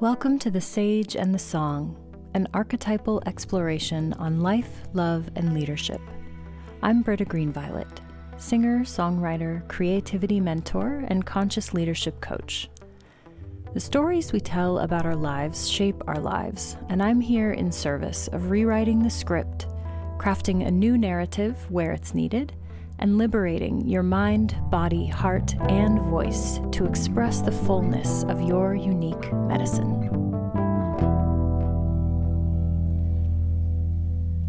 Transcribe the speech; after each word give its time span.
Welcome 0.00 0.38
to 0.38 0.50
The 0.52 0.60
Sage 0.60 1.16
and 1.16 1.34
the 1.34 1.40
Song, 1.40 1.96
an 2.32 2.46
archetypal 2.54 3.20
exploration 3.26 4.12
on 4.12 4.42
life, 4.42 4.82
love, 4.92 5.28
and 5.34 5.52
leadership. 5.52 6.00
I'm 6.82 7.02
Britta 7.02 7.24
Greenviolet, 7.24 8.00
singer, 8.36 8.84
songwriter, 8.84 9.66
creativity 9.66 10.38
mentor, 10.38 11.04
and 11.08 11.26
conscious 11.26 11.74
leadership 11.74 12.20
coach. 12.20 12.70
The 13.74 13.80
stories 13.80 14.32
we 14.32 14.38
tell 14.38 14.78
about 14.78 15.04
our 15.04 15.16
lives 15.16 15.68
shape 15.68 16.00
our 16.06 16.20
lives, 16.20 16.76
and 16.90 17.02
I'm 17.02 17.20
here 17.20 17.50
in 17.50 17.72
service 17.72 18.28
of 18.28 18.50
rewriting 18.50 19.02
the 19.02 19.10
script, 19.10 19.66
crafting 20.16 20.64
a 20.64 20.70
new 20.70 20.96
narrative 20.96 21.68
where 21.72 21.90
it's 21.90 22.14
needed, 22.14 22.54
and 22.98 23.18
liberating 23.18 23.86
your 23.86 24.02
mind, 24.02 24.56
body, 24.70 25.06
heart, 25.06 25.54
and 25.68 26.00
voice 26.02 26.60
to 26.72 26.84
express 26.84 27.40
the 27.40 27.52
fullness 27.52 28.24
of 28.24 28.40
your 28.42 28.74
unique 28.74 29.32
medicine. 29.32 30.02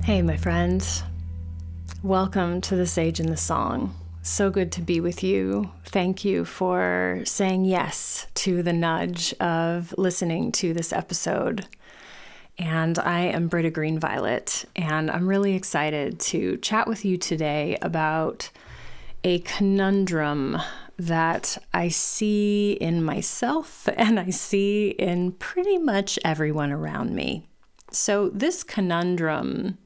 Hey, 0.04 0.22
my 0.22 0.38
friends. 0.38 1.04
Welcome 2.02 2.62
to 2.62 2.76
the 2.76 2.88
Sage 2.88 3.20
and 3.20 3.30
the 3.30 3.38
Song. 3.38 3.96
So 4.22 4.50
good 4.50 4.72
to 4.74 4.82
be 4.82 5.00
with 5.00 5.24
you. 5.24 5.72
Thank 5.86 6.26
you 6.26 6.46
for 6.46 7.22
saying 7.26 7.66
yes 7.66 8.28
to 8.36 8.64
the 8.64 8.74
nudge 8.74 9.34
of 9.40 9.94
listening 9.98 10.52
to 10.54 10.74
this 10.74 10.92
episode. 10.92 11.68
And 12.60 13.00
I 13.00 13.22
am 13.22 13.48
Britta 13.48 13.70
Green 13.70 14.00
Violet, 14.00 14.66
and 14.76 15.10
I'm 15.10 15.30
really 15.30 15.56
excited 15.56 16.20
to 16.20 16.58
chat 16.58 16.88
with 16.88 17.06
you 17.06 17.18
today 17.18 17.78
about 17.82 18.50
a 19.24 19.40
conundrum 19.40 20.58
that 20.98 21.58
I 21.74 21.88
see 21.88 22.74
in 22.74 23.02
myself 23.02 23.88
and 23.96 24.20
I 24.20 24.32
see 24.32 24.90
in 24.90 25.32
pretty 25.32 25.78
much 25.78 26.20
everyone 26.26 26.74
around 26.74 27.16
me. 27.16 27.48
So, 27.92 28.28
this 28.30 28.64
conundrum 28.64 29.78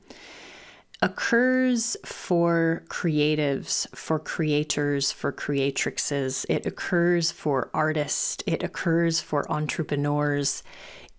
occurs 1.03 1.95
for 2.05 2.85
creatives, 2.87 3.93
for 3.95 4.17
creators, 4.17 5.11
for 5.11 5.31
creatrixes. 5.31 6.45
It 6.49 6.65
occurs 6.65 7.29
for 7.29 7.69
artists. 7.73 8.41
It 8.47 8.63
occurs 8.63 9.19
for 9.19 9.49
entrepreneurs. 9.51 10.63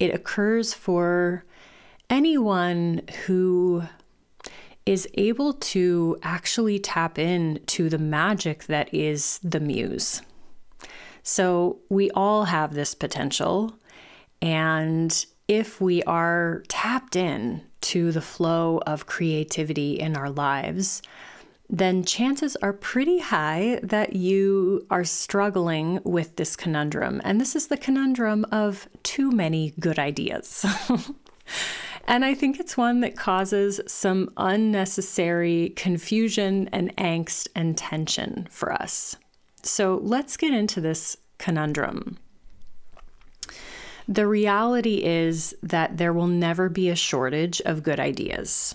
It 0.05 0.15
occurs 0.15 0.75
for 0.75 1.47
anyone 2.11 3.01
who 3.25 3.85
is 4.85 5.09
able 5.15 5.55
to 5.55 6.19
actually 6.23 6.79
tap 6.79 7.19
in 7.19 7.59
to 7.69 7.89
the 7.89 7.97
magic 7.97 8.65
that 8.65 8.93
is 8.93 9.41
the 9.43 9.61
muse. 9.61 10.21
So 11.23 11.79
we 11.89 12.11
all 12.11 12.45
have 12.45 12.75
this 12.75 12.95
potential. 12.95 13.79
And 14.43 15.25
if 15.49 15.81
we 15.81 16.03
are 16.03 16.65
tapped 16.69 17.17
in 17.17 17.63
to 17.81 18.13
the 18.13 18.21
flow 18.21 18.83
of 18.87 19.07
creativity 19.07 19.99
in 19.99 20.19
our 20.19 20.29
lives, 20.29 21.01
then 21.71 22.05
chances 22.05 22.57
are 22.57 22.73
pretty 22.73 23.19
high 23.19 23.81
that 23.83 24.15
you 24.15 24.87
are 24.91 25.05
struggling 25.05 26.01
with 26.05 26.37
this 26.37 26.57
conundrum. 26.57 27.21
And 27.25 27.41
this 27.41 27.57
is 27.57 27.69
the 27.69 27.77
conundrum 27.77 28.45
of 28.53 28.89
too 29.03 29.31
many 29.31 29.73
good 29.81 29.99
ideas. 29.99 30.67
and 32.07 32.25
I 32.25 32.35
think 32.35 32.61
it's 32.61 32.77
one 32.77 33.01
that 33.01 33.17
causes 33.17 33.81
some 33.87 34.31
unnecessary 34.37 35.73
confusion 35.75 36.69
and 36.71 36.95
angst 36.97 37.49
and 37.55 37.77
tension 37.79 38.47
for 38.51 38.73
us. 38.73 39.17
So 39.63 40.01
let's 40.03 40.37
get 40.37 40.53
into 40.53 40.83
this 40.83 41.17
conundrum. 41.39 42.19
The 44.07 44.27
reality 44.27 45.03
is 45.03 45.57
that 45.63 45.97
there 45.97 46.13
will 46.13 46.27
never 46.27 46.69
be 46.69 46.91
a 46.91 46.97
shortage 46.97 47.63
of 47.63 47.83
good 47.83 47.99
ideas. 47.99 48.75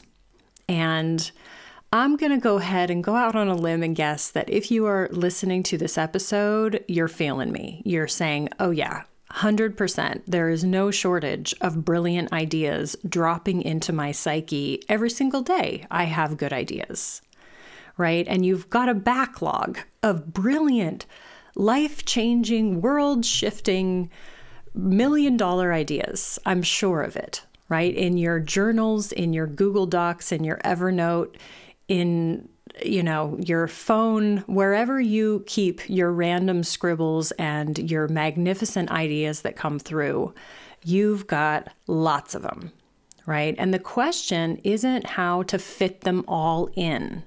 And 0.68 1.30
I'm 1.92 2.18
going 2.18 2.32
to 2.32 2.38
go 2.38 2.58
ahead 2.58 2.92
and 2.92 3.04
go 3.04 3.16
out 3.16 3.36
on 3.36 3.48
a 3.48 3.56
limb 3.56 3.82
and 3.82 3.96
guess 3.96 4.30
that 4.30 4.48
if 4.48 4.70
you 4.70 4.86
are 4.86 5.10
listening 5.12 5.64
to 5.64 5.78
this 5.78 5.98
episode, 5.98 6.84
you're 6.88 7.08
feeling 7.08 7.52
me. 7.52 7.82
You're 7.84 8.08
saying, 8.08 8.50
oh, 8.60 8.70
yeah, 8.70 9.04
100%. 9.32 10.22
There 10.28 10.50
is 10.50 10.64
no 10.64 10.92
shortage 10.92 11.56
of 11.62 11.84
brilliant 11.84 12.32
ideas 12.32 12.96
dropping 13.08 13.64
into 13.64 13.92
my 13.92 14.12
psyche 14.12 14.84
every 14.88 15.10
single 15.10 15.42
day. 15.42 15.88
I 15.90 16.04
have 16.04 16.38
good 16.38 16.54
ideas, 16.54 17.24
right? 17.98 18.28
And 18.28 18.46
you've 18.46 18.70
got 18.70 18.88
a 18.88 18.94
backlog 18.94 19.80
of 20.04 20.32
brilliant, 20.32 21.08
life 21.56 22.06
changing, 22.06 22.82
world 22.82 23.26
shifting, 23.26 24.12
million 24.76 25.38
dollar 25.38 25.74
ideas. 25.74 26.38
I'm 26.46 26.62
sure 26.62 27.02
of 27.02 27.16
it, 27.16 27.42
right? 27.68 27.96
In 27.96 28.18
your 28.18 28.40
journals, 28.40 29.12
in 29.12 29.34
your 29.34 29.48
Google 29.48 29.88
Docs, 29.88 30.32
in 30.32 30.44
your 30.44 30.58
Evernote, 30.58 31.36
in 31.90 32.48
you 32.84 33.04
know, 33.04 33.38
your 33.40 33.68
phone, 33.68 34.38
wherever 34.48 35.02
you 35.02 35.44
keep 35.48 35.82
your 35.90 36.12
random 36.12 36.64
scribbles 36.64 37.32
and 37.32 37.92
your 37.92 38.08
magnificent 38.08 38.90
ideas 38.92 39.42
that 39.42 39.56
come 39.56 39.80
through, 39.80 40.34
you've 40.84 41.28
got 41.28 41.74
lots 41.88 42.36
of 42.36 42.42
them, 42.42 42.72
right? 43.26 43.56
And 43.58 43.74
the 43.74 43.80
question 43.80 44.58
isn't 44.64 45.08
how 45.08 45.44
to 45.44 45.60
fit 45.60 46.02
them 46.02 46.24
all 46.28 46.70
in. 46.76 47.24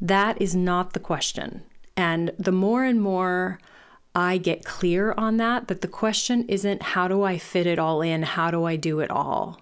That 0.00 0.40
is 0.40 0.56
not 0.56 0.92
the 0.92 1.00
question. 1.00 1.62
And 1.96 2.32
the 2.38 2.52
more 2.52 2.84
and 2.84 3.00
more 3.00 3.58
I 4.14 4.38
get 4.38 4.64
clear 4.64 5.12
on 5.16 5.36
that, 5.38 5.68
that 5.68 5.80
the 5.80 5.88
question 5.88 6.44
isn't 6.48 6.82
how 6.82 7.08
do 7.08 7.22
I 7.22 7.38
fit 7.38 7.66
it 7.66 7.78
all 7.78 8.02
in? 8.02 8.22
How 8.22 8.50
do 8.50 8.64
I 8.64 8.76
do 8.76 9.00
it 9.00 9.10
all? 9.10 9.61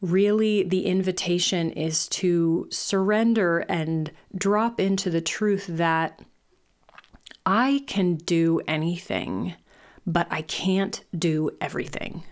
Really 0.00 0.62
the 0.62 0.86
invitation 0.86 1.70
is 1.70 2.08
to 2.08 2.68
surrender 2.70 3.60
and 3.68 4.10
drop 4.36 4.80
into 4.80 5.10
the 5.10 5.20
truth 5.20 5.66
that 5.68 6.20
I 7.44 7.84
can 7.86 8.16
do 8.16 8.60
anything, 8.66 9.54
but 10.06 10.26
I 10.30 10.42
can't 10.42 11.02
do 11.16 11.50
everything. 11.60 12.24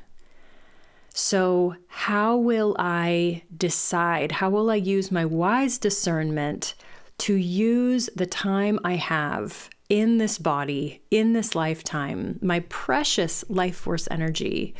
So, 1.16 1.76
how 1.86 2.36
will 2.36 2.74
I 2.76 3.44
decide? 3.56 4.32
How 4.32 4.50
will 4.50 4.68
I 4.68 4.74
use 4.74 5.12
my 5.12 5.24
wise 5.24 5.78
discernment 5.78 6.74
to 7.18 7.34
use 7.34 8.10
the 8.16 8.26
time 8.26 8.80
I 8.84 8.96
have 8.96 9.70
in 9.88 10.18
this 10.18 10.38
body, 10.38 11.02
in 11.12 11.32
this 11.32 11.54
lifetime, 11.54 12.40
my 12.42 12.60
precious 12.68 13.44
life 13.48 13.76
force 13.76 14.08
energy, 14.10 14.74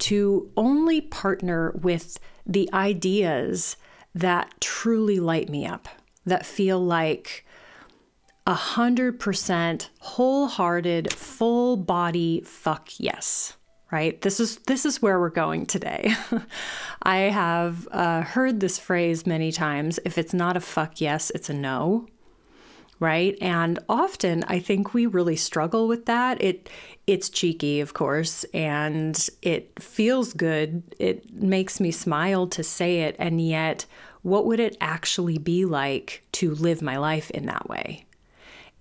to 0.00 0.50
only 0.56 1.00
partner 1.00 1.72
with 1.80 2.18
the 2.46 2.68
ideas 2.72 3.76
that 4.14 4.52
truly 4.60 5.20
light 5.20 5.48
me 5.48 5.66
up, 5.66 5.88
that 6.26 6.44
feel 6.44 6.82
like 6.84 7.46
a 8.46 8.54
hundred 8.54 9.20
percent 9.20 9.90
wholehearted, 10.00 11.12
full 11.12 11.76
body 11.76 12.42
fuck 12.44 12.90
yes. 12.98 13.56
Right. 13.92 14.20
This 14.22 14.38
is 14.38 14.58
this 14.68 14.86
is 14.86 15.02
where 15.02 15.18
we're 15.18 15.30
going 15.30 15.66
today. 15.66 16.14
I 17.02 17.16
have 17.16 17.88
uh, 17.90 18.22
heard 18.22 18.60
this 18.60 18.78
phrase 18.78 19.26
many 19.26 19.50
times. 19.50 19.98
If 20.04 20.16
it's 20.16 20.32
not 20.32 20.56
a 20.56 20.60
fuck 20.60 21.00
yes, 21.00 21.30
it's 21.30 21.50
a 21.50 21.54
no 21.54 22.06
right? 23.00 23.36
And 23.40 23.78
often 23.88 24.44
I 24.46 24.60
think 24.60 24.94
we 24.94 25.06
really 25.06 25.36
struggle 25.36 25.88
with 25.88 26.06
that. 26.06 26.40
It 26.40 26.68
it's 27.06 27.28
cheeky, 27.28 27.80
of 27.80 27.94
course, 27.94 28.44
and 28.54 29.28
it 29.42 29.82
feels 29.82 30.32
good. 30.32 30.82
It 31.00 31.32
makes 31.32 31.80
me 31.80 31.90
smile 31.90 32.46
to 32.48 32.62
say 32.62 33.00
it, 33.00 33.16
and 33.18 33.40
yet 33.40 33.86
what 34.22 34.46
would 34.46 34.60
it 34.60 34.76
actually 34.80 35.38
be 35.38 35.64
like 35.64 36.22
to 36.32 36.54
live 36.54 36.82
my 36.82 36.98
life 36.98 37.30
in 37.30 37.46
that 37.46 37.68
way? 37.68 38.04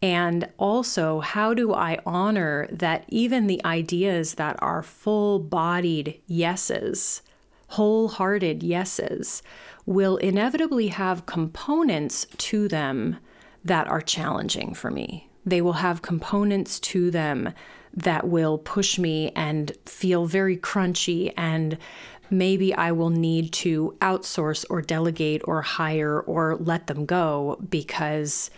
And 0.01 0.49
also, 0.57 1.21
how 1.21 1.53
do 1.53 1.73
I 1.73 1.99
honor 2.05 2.67
that 2.71 3.05
even 3.07 3.47
the 3.47 3.63
ideas 3.65 4.35
that 4.35 4.57
are 4.61 4.83
full 4.83 5.39
bodied 5.39 6.21
yeses, 6.27 7.21
wholehearted 7.69 8.63
yeses, 8.63 9.41
will 9.85 10.17
inevitably 10.17 10.89
have 10.89 11.25
components 11.25 12.27
to 12.37 12.67
them 12.67 13.17
that 13.63 13.87
are 13.87 14.01
challenging 14.01 14.73
for 14.73 14.91
me. 14.91 15.29
They 15.45 15.61
will 15.61 15.73
have 15.73 16.01
components 16.01 16.79
to 16.81 17.11
them 17.11 17.53
that 17.93 18.27
will 18.27 18.57
push 18.57 18.99
me 18.99 19.31
and 19.35 19.71
feel 19.85 20.25
very 20.25 20.57
crunchy 20.57 21.33
and 21.35 21.77
maybe 22.29 22.73
I 22.73 22.91
will 22.91 23.09
need 23.09 23.51
to 23.53 23.95
outsource 24.01 24.65
or 24.69 24.81
delegate 24.81 25.41
or 25.45 25.61
hire 25.61 26.19
or 26.19 26.55
let 26.57 26.87
them 26.87 27.05
go 27.05 27.57
because 27.69 28.51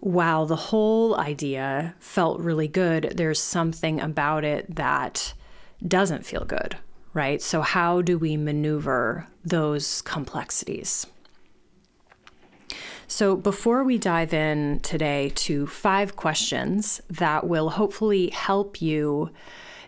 while 0.00 0.46
the 0.46 0.56
whole 0.56 1.16
idea 1.16 1.94
felt 1.98 2.40
really 2.40 2.68
good, 2.68 3.14
there's 3.16 3.40
something 3.40 4.00
about 4.00 4.44
it 4.44 4.74
that 4.74 5.34
doesn't 5.86 6.24
feel 6.24 6.44
good, 6.44 6.76
right? 7.12 7.42
So, 7.42 7.60
how 7.60 8.00
do 8.00 8.18
we 8.18 8.36
maneuver 8.36 9.26
those 9.44 10.00
complexities? 10.02 11.06
So, 13.10 13.34
before 13.34 13.82
we 13.82 13.98
dive 13.98 14.32
in 14.32 14.78
today 14.84 15.32
to 15.34 15.66
five 15.66 16.14
questions 16.14 17.02
that 17.10 17.44
will 17.44 17.70
hopefully 17.70 18.30
help 18.30 18.80
you 18.80 19.30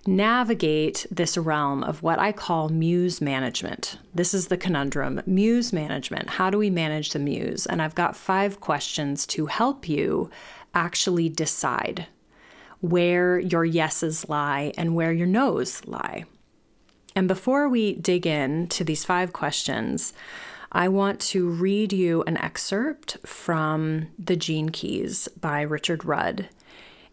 navigate 0.04 1.06
this 1.08 1.38
realm 1.38 1.84
of 1.84 2.02
what 2.02 2.18
I 2.18 2.32
call 2.32 2.68
muse 2.68 3.20
management. 3.20 3.96
This 4.12 4.34
is 4.34 4.48
the 4.48 4.56
conundrum 4.56 5.22
muse 5.24 5.72
management. 5.72 6.30
How 6.30 6.50
do 6.50 6.58
we 6.58 6.68
manage 6.68 7.10
the 7.10 7.20
muse? 7.20 7.64
And 7.64 7.80
I've 7.80 7.94
got 7.94 8.16
five 8.16 8.58
questions 8.58 9.24
to 9.28 9.46
help 9.46 9.88
you 9.88 10.28
actually 10.74 11.28
decide 11.28 12.08
where 12.80 13.38
your 13.38 13.64
yeses 13.64 14.28
lie 14.28 14.72
and 14.76 14.96
where 14.96 15.12
your 15.12 15.28
nos 15.28 15.86
lie. 15.86 16.24
And 17.14 17.28
before 17.28 17.68
we 17.68 17.94
dig 17.94 18.26
in 18.26 18.66
to 18.68 18.82
these 18.82 19.04
five 19.04 19.32
questions, 19.32 20.12
I 20.74 20.88
want 20.88 21.20
to 21.20 21.50
read 21.50 21.92
you 21.92 22.22
an 22.22 22.38
excerpt 22.38 23.18
from 23.26 24.08
The 24.18 24.36
Gene 24.36 24.70
Keys 24.70 25.28
by 25.28 25.60
Richard 25.60 26.06
Rudd. 26.06 26.48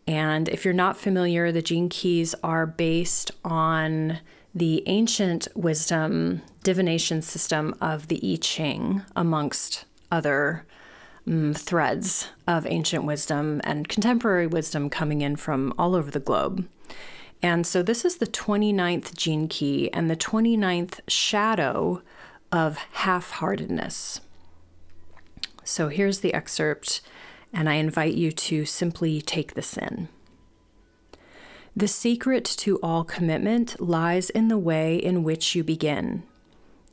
And 0.08 0.48
if 0.48 0.64
you're 0.64 0.74
not 0.74 0.96
familiar, 0.98 1.52
the 1.52 1.62
Gene 1.62 1.90
Keys 1.90 2.34
are 2.42 2.66
based 2.66 3.32
on 3.44 4.22
the 4.56 4.82
ancient 4.88 5.50
wisdom 5.56 6.42
divination 6.64 7.22
system 7.22 7.76
of 7.82 8.08
the 8.08 8.22
I 8.24 8.38
Ching, 8.38 9.02
amongst 9.14 9.84
other 10.10 10.66
um, 11.28 11.54
threads 11.54 12.30
of 12.48 12.66
ancient 12.66 13.04
wisdom 13.04 13.60
and 13.66 13.90
contemporary 13.90 14.48
wisdom 14.48 14.90
coming 14.90 15.20
in 15.20 15.36
from 15.36 15.74
all 15.78 15.96
over 15.96 16.10
the 16.10 16.22
globe. 16.22 16.66
And 17.44 17.68
so 17.68 17.84
this 17.84 18.06
is 18.06 18.18
the 18.18 18.26
29th 18.26 19.16
gene 19.18 19.50
key 19.50 19.92
and 19.92 20.10
the 20.10 20.16
29th 20.16 21.02
shadow 21.10 22.02
of 22.52 22.78
half 22.78 23.32
heartedness. 23.32 24.22
So 25.64 25.90
here's 25.90 26.20
the 26.20 26.34
excerpt, 26.34 27.02
and 27.54 27.70
I 27.70 27.76
invite 27.76 28.16
you 28.16 28.32
to 28.32 28.66
simply 28.66 29.22
take 29.22 29.54
this 29.54 29.78
in. 29.78 30.08
The 31.76 31.88
secret 31.88 32.46
to 32.58 32.78
all 32.82 33.04
commitment 33.04 33.80
lies 33.80 34.30
in 34.30 34.48
the 34.48 34.58
way 34.58 34.98
in 34.98 35.24
which 35.24 35.56
you 35.56 35.64
begin. 35.64 36.24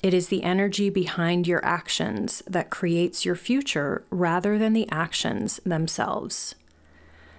It 0.03 0.13
is 0.13 0.29
the 0.29 0.43
energy 0.43 0.91
behind 0.91 1.47
your 1.49 1.65
actions 1.65 2.43
that 2.47 2.71
creates 2.71 3.25
your 3.25 3.35
future 3.35 4.05
rather 4.11 4.59
than 4.59 4.75
the 4.75 4.89
actions 4.91 5.59
themselves. 5.65 6.55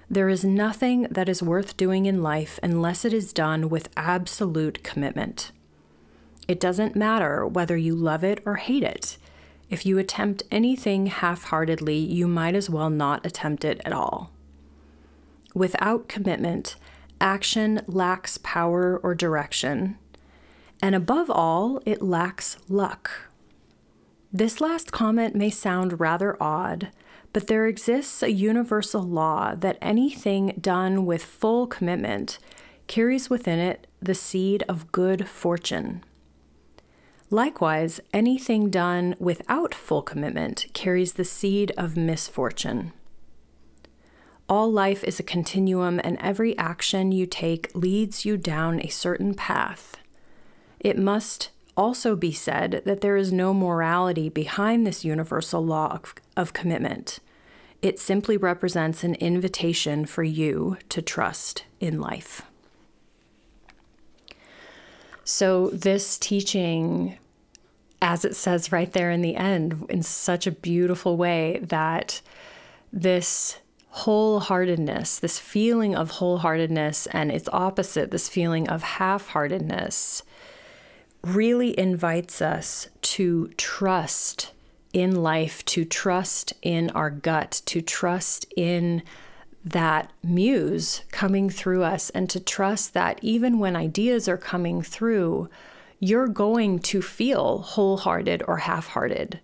There 0.10 0.28
is 0.28 0.44
nothing 0.44 1.04
that 1.12 1.30
is 1.30 1.44
worth 1.44 1.78
doing 1.78 2.06
in 2.06 2.24
life 2.24 2.60
unless 2.64 3.06
it 3.06 3.14
is 3.14 3.32
done 3.32 3.70
with 3.70 3.90
absolute 3.96 4.84
commitment. 4.84 5.52
It 6.48 6.60
doesn't 6.60 6.96
matter 6.96 7.46
whether 7.46 7.76
you 7.76 7.96
love 7.96 8.24
it 8.24 8.42
or 8.46 8.56
hate 8.56 8.84
it. 8.84 9.18
If 9.70 9.86
you 9.86 9.98
attempt 9.98 10.44
anything 10.50 11.08
half 11.08 11.46
heartedly, 11.46 11.98
you 11.98 12.28
might 12.28 12.56
as 12.56 12.70
well 12.70 12.90
not 12.90 13.26
attempt 13.26 13.66
it 13.66 13.82
at 13.84 13.92
all. 13.92 14.32
Without 15.54 16.08
commitment, 16.08 16.76
action 17.20 17.82
lacks 17.88 18.38
power 18.38 18.98
or 18.98 19.14
direction, 19.14 19.98
and 20.82 20.96
above 20.96 21.30
all, 21.30 21.82
it 21.86 22.02
lacks 22.02 22.58
luck. 22.70 23.12
This 24.32 24.62
last 24.62 24.92
comment 24.92 25.36
may 25.36 25.50
sound 25.50 26.00
rather 26.00 26.42
odd, 26.42 26.92
but 27.34 27.48
there 27.48 27.66
exists 27.66 28.22
a 28.22 28.32
universal 28.32 29.02
law 29.02 29.56
that 29.56 29.78
anything 29.82 30.58
done 30.62 31.06
with 31.06 31.26
full 31.26 31.68
commitment 31.68 32.40
carries 32.88 33.30
within 33.30 33.60
it 33.60 33.88
the 34.02 34.16
seed 34.16 34.64
of 34.70 34.92
good 34.92 35.28
fortune. 35.28 36.04
Likewise, 37.30 38.00
anything 38.14 38.70
done 38.70 39.16
without 39.20 39.76
full 39.76 40.02
commitment 40.02 40.68
carries 40.74 41.14
the 41.14 41.26
seed 41.26 41.72
of 41.78 41.98
misfortune. 41.98 42.94
All 44.48 44.72
life 44.72 45.04
is 45.04 45.20
a 45.20 45.24
continuum, 45.24 46.00
and 46.06 46.18
every 46.22 46.58
action 46.58 47.12
you 47.12 47.26
take 47.26 47.70
leads 47.76 48.24
you 48.24 48.38
down 48.38 48.80
a 48.80 48.88
certain 48.88 49.34
path. 49.34 49.98
It 50.80 50.98
must 50.98 51.50
also 51.76 52.16
be 52.16 52.32
said 52.32 52.82
that 52.86 53.02
there 53.02 53.18
is 53.18 53.34
no 53.34 53.54
morality 53.54 54.30
behind 54.30 54.88
this 54.88 55.04
universal 55.04 55.66
law 55.66 55.92
of, 55.92 56.16
of 56.38 56.54
commitment. 56.54 57.20
It 57.82 58.00
simply 58.00 58.38
represents 58.38 59.04
an 59.04 59.16
invitation 59.16 60.06
for 60.06 60.24
you 60.24 60.78
to 60.90 61.02
trust 61.02 61.66
in 61.82 62.00
life. 62.00 62.42
So, 65.30 65.72
this 65.72 66.18
teaching, 66.18 67.18
as 68.02 68.24
it 68.24 68.34
says 68.34 68.72
right 68.72 68.90
there 68.90 69.12
in 69.12 69.22
the 69.22 69.36
end, 69.36 69.86
in 69.90 70.02
such 70.02 70.48
a 70.48 70.52
beautiful 70.52 71.18
way, 71.18 71.60
that 71.64 72.22
this 72.94 73.58
wholeheartedness, 73.94 75.20
this 75.20 75.38
feeling 75.38 75.94
of 75.94 76.14
wholeheartedness, 76.14 77.10
and 77.12 77.30
its 77.30 77.50
opposite, 77.52 78.10
this 78.10 78.30
feeling 78.30 78.70
of 78.70 78.84
half 78.84 79.28
heartedness, 79.28 80.24
really 81.26 81.78
invites 81.78 82.42
us 82.42 82.88
to 83.02 83.50
trust 83.58 84.54
in 84.94 85.14
life, 85.14 85.66
to 85.66 85.84
trust 85.84 86.54
in 86.62 86.90
our 86.92 87.10
gut, 87.10 87.62
to 87.66 87.82
trust 87.82 88.46
in 88.56 89.04
that 89.64 90.12
muse 90.24 91.02
coming 91.12 91.50
through 91.50 91.84
us 91.84 92.10
and 92.12 92.30
to 92.30 92.40
trust 92.40 92.94
that 92.94 93.20
even 93.22 93.60
when 93.60 93.76
ideas 93.76 94.28
are 94.28 94.38
coming 94.38 94.82
through, 94.82 95.50
you're 96.00 96.28
going 96.28 96.80
to 96.80 97.02
feel 97.02 97.60
wholehearted 97.60 98.44
or 98.48 98.58
half 98.58 98.88
hearted. 98.88 99.40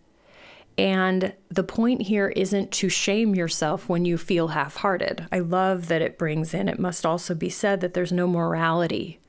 And 0.78 1.34
the 1.50 1.64
point 1.64 2.04
here 2.04 2.30
isn't 2.30 2.72
to 2.72 2.90
shame 2.90 3.36
yourself 3.36 3.90
when 3.90 4.06
you 4.06 4.18
feel 4.18 4.50
half 4.50 4.78
hearted. 4.78 5.28
I 5.32 5.40
love 5.40 5.88
that 5.88 6.02
it 6.02 6.18
brings 6.18 6.54
in, 6.54 6.68
it 6.68 6.80
must 6.80 7.06
also 7.06 7.36
be 7.36 7.50
said 7.50 7.82
that 7.82 7.94
there's 7.94 8.12
no 8.12 8.28
morality 8.28 9.20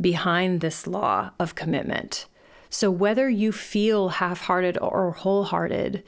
behind 0.00 0.60
this 0.60 0.86
law 0.86 1.30
of 1.38 1.54
commitment. 1.54 2.26
So 2.70 2.90
whether 2.90 3.28
you 3.28 3.52
feel 3.52 4.08
half 4.08 4.42
hearted 4.42 4.76
or 4.78 5.12
wholehearted 5.12 6.02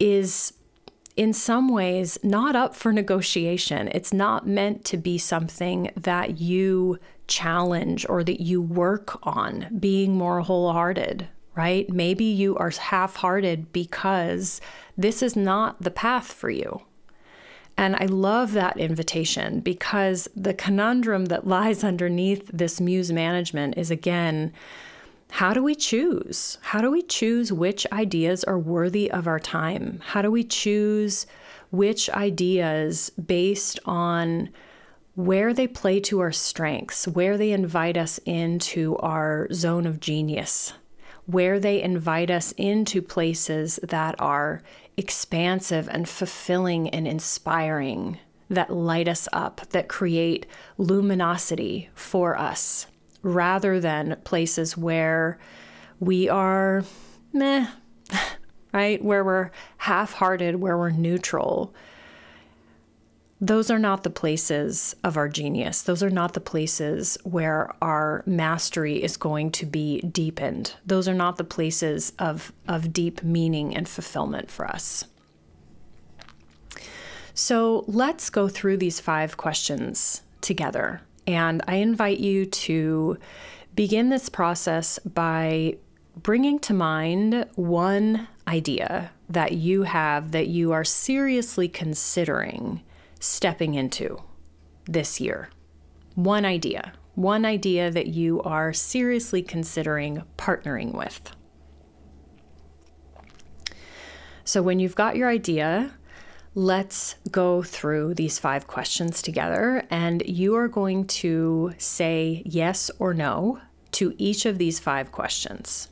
is 0.00 0.52
in 1.16 1.32
some 1.32 1.68
ways 1.68 2.18
not 2.22 2.56
up 2.56 2.74
for 2.74 2.92
negotiation. 2.92 3.88
It's 3.88 4.12
not 4.12 4.46
meant 4.46 4.84
to 4.86 4.96
be 4.96 5.18
something 5.18 5.90
that 5.96 6.40
you 6.40 6.98
challenge 7.26 8.04
or 8.08 8.24
that 8.24 8.40
you 8.40 8.60
work 8.60 9.18
on 9.22 9.68
being 9.78 10.16
more 10.16 10.40
wholehearted, 10.40 11.28
right? 11.54 11.88
Maybe 11.88 12.24
you 12.24 12.56
are 12.56 12.70
half 12.70 13.16
hearted 13.16 13.72
because 13.72 14.60
this 14.96 15.22
is 15.22 15.36
not 15.36 15.80
the 15.80 15.90
path 15.90 16.32
for 16.32 16.50
you. 16.50 16.82
And 17.76 17.96
I 17.96 18.06
love 18.06 18.52
that 18.52 18.76
invitation 18.76 19.60
because 19.60 20.28
the 20.36 20.54
conundrum 20.54 21.26
that 21.26 21.46
lies 21.46 21.82
underneath 21.84 22.50
this 22.52 22.80
muse 22.80 23.12
management 23.12 23.76
is 23.76 23.90
again, 23.90 24.52
how 25.34 25.52
do 25.52 25.64
we 25.64 25.74
choose? 25.74 26.58
How 26.62 26.80
do 26.80 26.92
we 26.92 27.02
choose 27.02 27.52
which 27.52 27.88
ideas 27.90 28.44
are 28.44 28.56
worthy 28.56 29.10
of 29.10 29.26
our 29.26 29.40
time? 29.40 30.00
How 30.04 30.22
do 30.22 30.30
we 30.30 30.44
choose 30.44 31.26
which 31.72 32.08
ideas 32.10 33.10
based 33.10 33.80
on 33.84 34.50
where 35.16 35.52
they 35.52 35.66
play 35.66 35.98
to 35.98 36.20
our 36.20 36.30
strengths, 36.30 37.08
where 37.08 37.36
they 37.36 37.50
invite 37.50 37.96
us 37.96 38.18
into 38.18 38.96
our 38.98 39.52
zone 39.52 39.88
of 39.88 39.98
genius, 39.98 40.74
where 41.26 41.58
they 41.58 41.82
invite 41.82 42.30
us 42.30 42.52
into 42.52 43.02
places 43.02 43.80
that 43.82 44.14
are 44.20 44.62
expansive 44.96 45.88
and 45.90 46.08
fulfilling 46.08 46.88
and 46.90 47.08
inspiring, 47.08 48.20
that 48.48 48.72
light 48.72 49.08
us 49.08 49.26
up, 49.32 49.62
that 49.70 49.88
create 49.88 50.46
luminosity 50.78 51.90
for 51.92 52.38
us 52.38 52.86
rather 53.24 53.80
than 53.80 54.16
places 54.22 54.76
where 54.76 55.38
we 55.98 56.28
are 56.28 56.84
meh, 57.32 57.66
right? 58.72 59.02
Where 59.02 59.24
we're 59.24 59.50
half 59.78 60.12
hearted, 60.12 60.56
where 60.56 60.78
we're 60.78 60.90
neutral. 60.90 61.74
Those 63.40 63.70
are 63.70 63.78
not 63.78 64.04
the 64.04 64.10
places 64.10 64.94
of 65.02 65.16
our 65.16 65.28
genius. 65.28 65.82
Those 65.82 66.02
are 66.02 66.10
not 66.10 66.34
the 66.34 66.40
places 66.40 67.18
where 67.24 67.74
our 67.82 68.22
mastery 68.26 69.02
is 69.02 69.16
going 69.16 69.50
to 69.52 69.66
be 69.66 70.00
deepened. 70.00 70.74
Those 70.86 71.08
are 71.08 71.14
not 71.14 71.36
the 71.36 71.44
places 71.44 72.12
of, 72.18 72.52
of 72.68 72.92
deep 72.92 73.22
meaning 73.22 73.74
and 73.74 73.88
fulfillment 73.88 74.50
for 74.50 74.66
us. 74.66 75.06
So 77.34 77.84
let's 77.88 78.30
go 78.30 78.48
through 78.48 78.76
these 78.76 79.00
five 79.00 79.36
questions 79.36 80.22
together 80.40 81.00
and 81.26 81.62
I 81.66 81.76
invite 81.76 82.18
you 82.18 82.46
to 82.46 83.18
begin 83.74 84.08
this 84.08 84.28
process 84.28 84.98
by 85.00 85.76
bringing 86.16 86.58
to 86.60 86.74
mind 86.74 87.46
one 87.54 88.28
idea 88.46 89.10
that 89.28 89.52
you 89.52 89.82
have 89.84 90.32
that 90.32 90.48
you 90.48 90.72
are 90.72 90.84
seriously 90.84 91.68
considering 91.68 92.82
stepping 93.18 93.74
into 93.74 94.22
this 94.86 95.20
year. 95.20 95.48
One 96.14 96.44
idea, 96.44 96.92
one 97.14 97.44
idea 97.44 97.90
that 97.90 98.08
you 98.08 98.42
are 98.42 98.72
seriously 98.72 99.42
considering 99.42 100.22
partnering 100.36 100.94
with. 100.94 101.34
So, 104.44 104.62
when 104.62 104.78
you've 104.78 104.94
got 104.94 105.16
your 105.16 105.30
idea, 105.30 105.94
let's 106.54 107.16
go 107.30 107.62
through 107.62 108.14
these 108.14 108.38
five 108.38 108.66
questions 108.66 109.20
together, 109.20 109.84
and 109.90 110.22
you 110.26 110.54
are 110.54 110.68
going 110.68 111.06
to 111.06 111.74
say 111.78 112.42
yes 112.44 112.90
or 112.98 113.12
no 113.12 113.60
to 113.92 114.14
each 114.18 114.46
of 114.46 114.58
these 114.58 114.78
five 114.78 115.10
questions. 115.12 115.88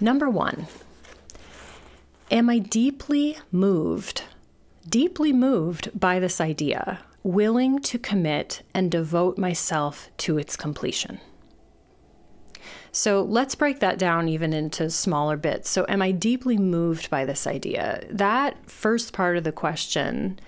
Number 0.00 0.28
one 0.28 0.66
Am 2.30 2.50
I 2.50 2.58
deeply 2.58 3.38
moved, 3.52 4.22
deeply 4.88 5.32
moved 5.32 5.98
by 5.98 6.18
this 6.18 6.40
idea, 6.40 7.00
willing 7.22 7.78
to 7.80 7.98
commit 7.98 8.62
and 8.74 8.90
devote 8.90 9.38
myself 9.38 10.10
to 10.18 10.36
its 10.36 10.56
completion? 10.56 11.20
So 12.96 13.20
let's 13.20 13.54
break 13.54 13.80
that 13.80 13.98
down 13.98 14.26
even 14.26 14.54
into 14.54 14.88
smaller 14.88 15.36
bits. 15.36 15.68
So, 15.68 15.84
am 15.86 16.00
I 16.00 16.12
deeply 16.12 16.56
moved 16.56 17.10
by 17.10 17.26
this 17.26 17.46
idea? 17.46 18.02
That 18.08 18.56
first 18.70 19.12
part 19.12 19.36
of 19.36 19.44
the 19.44 19.52
question 19.52 20.40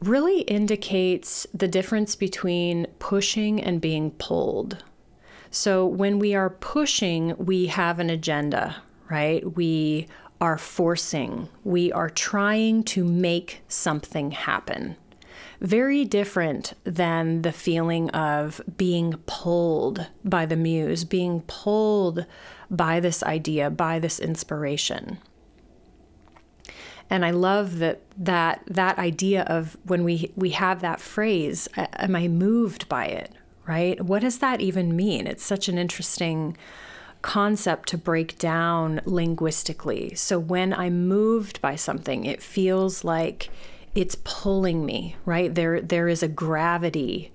really 0.00 0.40
indicates 0.40 1.46
the 1.52 1.68
difference 1.68 2.16
between 2.16 2.86
pushing 3.00 3.62
and 3.62 3.82
being 3.82 4.12
pulled. 4.12 4.82
So, 5.50 5.84
when 5.84 6.18
we 6.18 6.34
are 6.34 6.48
pushing, 6.48 7.36
we 7.36 7.66
have 7.66 7.98
an 7.98 8.08
agenda, 8.08 8.76
right? 9.10 9.54
We 9.54 10.08
are 10.40 10.56
forcing, 10.56 11.50
we 11.64 11.92
are 11.92 12.08
trying 12.08 12.82
to 12.84 13.04
make 13.04 13.60
something 13.68 14.30
happen 14.30 14.96
very 15.60 16.04
different 16.04 16.74
than 16.84 17.42
the 17.42 17.52
feeling 17.52 18.10
of 18.10 18.60
being 18.76 19.14
pulled 19.26 20.06
by 20.24 20.46
the 20.46 20.56
muse, 20.56 21.04
being 21.04 21.42
pulled 21.42 22.26
by 22.70 23.00
this 23.00 23.22
idea, 23.22 23.70
by 23.70 23.98
this 23.98 24.20
inspiration. 24.20 25.18
And 27.10 27.24
I 27.24 27.30
love 27.30 27.78
that 27.78 28.02
that 28.18 28.62
that 28.66 28.98
idea 28.98 29.42
of 29.44 29.76
when 29.84 30.04
we 30.04 30.30
we 30.36 30.50
have 30.50 30.80
that 30.82 31.00
phrase, 31.00 31.68
am 31.76 32.14
I 32.14 32.28
moved 32.28 32.88
by 32.88 33.06
it, 33.06 33.32
right? 33.66 34.00
What 34.04 34.20
does 34.20 34.38
that 34.38 34.60
even 34.60 34.94
mean? 34.94 35.26
It's 35.26 35.44
such 35.44 35.68
an 35.68 35.78
interesting 35.78 36.56
concept 37.22 37.88
to 37.88 37.98
break 37.98 38.38
down 38.38 39.00
linguistically. 39.04 40.14
So 40.14 40.38
when 40.38 40.72
I'm 40.72 41.08
moved 41.08 41.60
by 41.60 41.76
something, 41.76 42.24
it 42.24 42.42
feels 42.42 43.04
like 43.04 43.50
it's 43.98 44.16
pulling 44.22 44.86
me, 44.86 45.16
right? 45.24 45.52
There 45.52 45.80
there 45.80 46.06
is 46.06 46.22
a 46.22 46.28
gravity 46.28 47.32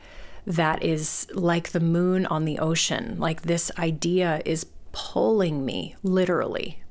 that 0.48 0.82
is 0.82 1.28
like 1.34 1.72
the 1.72 1.82
moon 1.82 2.26
on 2.28 2.46
the 2.46 2.58
ocean. 2.58 3.18
Like 3.20 3.42
this 3.42 3.70
idea 3.78 4.42
is 4.46 4.68
pulling 4.94 5.66
me 5.66 5.98
literally. 6.04 6.82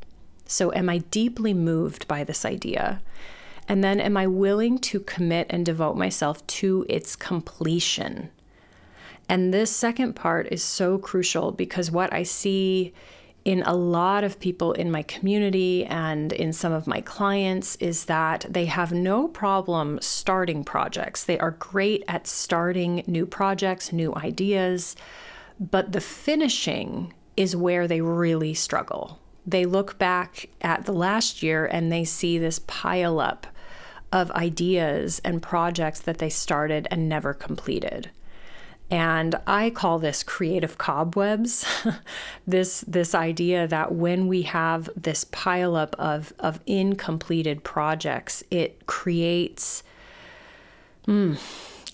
So 0.46 0.74
am 0.74 0.90
I 0.90 0.98
deeply 0.98 1.54
moved 1.54 2.06
by 2.06 2.22
this 2.22 2.44
idea? 2.44 3.00
And 3.66 3.82
then 3.82 3.98
am 3.98 4.14
I 4.14 4.26
willing 4.26 4.78
to 4.80 5.00
commit 5.00 5.46
and 5.48 5.64
devote 5.64 5.96
myself 5.96 6.46
to 6.58 6.84
its 6.90 7.16
completion? 7.16 8.28
And 9.26 9.54
this 9.54 9.74
second 9.74 10.12
part 10.14 10.48
is 10.50 10.62
so 10.62 10.98
crucial 10.98 11.50
because 11.50 11.90
what 11.90 12.12
I 12.12 12.24
see 12.24 12.92
in 13.44 13.62
a 13.62 13.74
lot 13.74 14.24
of 14.24 14.38
people 14.38 14.72
in 14.72 14.90
my 14.90 15.02
community 15.02 15.84
and 15.86 16.32
in 16.32 16.52
some 16.52 16.72
of 16.72 16.86
my 16.86 17.00
clients 17.00 17.76
is 17.76 18.04
that 18.04 18.46
they 18.48 18.66
have 18.66 18.92
no 18.92 19.28
problem 19.28 19.98
starting 20.00 20.62
projects. 20.62 21.24
They 21.24 21.38
are 21.38 21.52
great 21.52 22.04
at 22.06 22.26
starting 22.26 23.02
new 23.06 23.26
projects, 23.26 23.92
new 23.92 24.14
ideas, 24.14 24.94
but 25.58 25.92
the 25.92 26.00
finishing 26.00 27.12
is 27.36 27.56
where 27.56 27.88
they 27.88 28.00
really 28.00 28.54
struggle. 28.54 29.18
They 29.44 29.66
look 29.66 29.98
back 29.98 30.48
at 30.60 30.84
the 30.84 30.92
last 30.92 31.42
year 31.42 31.66
and 31.66 31.90
they 31.90 32.04
see 32.04 32.38
this 32.38 32.60
pile 32.60 33.18
up 33.18 33.46
of 34.12 34.30
ideas 34.32 35.20
and 35.24 35.42
projects 35.42 36.00
that 36.00 36.18
they 36.18 36.28
started 36.28 36.86
and 36.90 37.08
never 37.08 37.34
completed 37.34 38.10
and 38.92 39.36
I 39.46 39.70
call 39.70 39.98
this 39.98 40.22
creative 40.22 40.76
cobwebs. 40.76 41.64
this 42.46 42.82
this 42.82 43.14
idea 43.14 43.66
that 43.66 43.94
when 43.94 44.28
we 44.28 44.42
have 44.42 44.90
this 44.94 45.24
pileup 45.24 45.94
of 45.94 46.34
of 46.38 46.60
incompleted 46.66 47.64
projects, 47.64 48.44
it 48.50 48.86
creates 48.86 49.82
mm, 51.08 51.40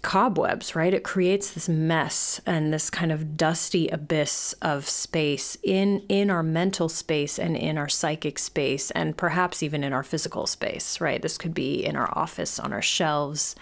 cobwebs, 0.03 0.75
right? 0.75 0.93
It 0.93 1.05
creates 1.05 1.53
this 1.53 1.69
mess 1.69 2.41
and 2.45 2.75
this 2.75 2.91
kind 2.91 3.13
of 3.13 3.37
dusty 3.37 3.87
abyss 3.87 4.57
of 4.61 4.89
space 4.89 5.57
in 5.63 6.01
in 6.09 6.31
our 6.31 6.43
mental 6.43 6.89
space 6.89 7.39
and 7.39 7.57
in 7.57 7.79
our 7.79 7.89
psychic 7.89 8.41
space 8.41 8.91
and 8.91 9.17
perhaps 9.17 9.63
even 9.63 9.85
in 9.85 9.93
our 9.93 10.03
physical 10.03 10.49
space, 10.49 11.01
right? 11.01 11.23
This 11.23 11.39
could 11.39 11.55
be 11.55 11.85
in 11.85 11.95
our 11.95 12.11
office, 12.19 12.59
on 12.59 12.73
our 12.73 12.83
shelves, 12.83 13.55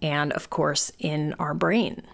and 0.00 0.32
of 0.32 0.48
course 0.48 0.90
in 0.98 1.34
our 1.38 1.52
brain 1.52 2.04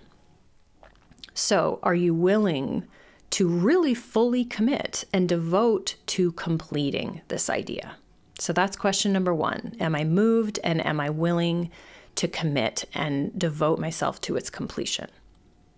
so, 1.37 1.81
are 1.83 1.95
you 1.95 2.14
willing 2.14 2.85
to 3.28 3.47
really 3.47 3.93
fully 3.93 4.43
commit 4.43 5.05
and 5.12 5.28
devote 5.28 5.97
to 6.07 6.33
completing 6.33 7.21
this 7.28 7.50
idea? 7.50 7.97
So, 8.38 8.55
that's 8.55 8.75
question 8.75 9.12
number 9.12 9.35
one. 9.35 9.76
Am 9.78 9.95
I 9.95 10.02
moved 10.02 10.59
and 10.64 10.85
am 10.85 10.99
I 10.99 11.11
willing 11.11 11.71
to 12.14 12.26
commit 12.26 12.87
and 12.95 13.38
devote 13.38 13.78
myself 13.78 14.19
to 14.23 14.37
its 14.37 14.49
completion? 14.49 15.11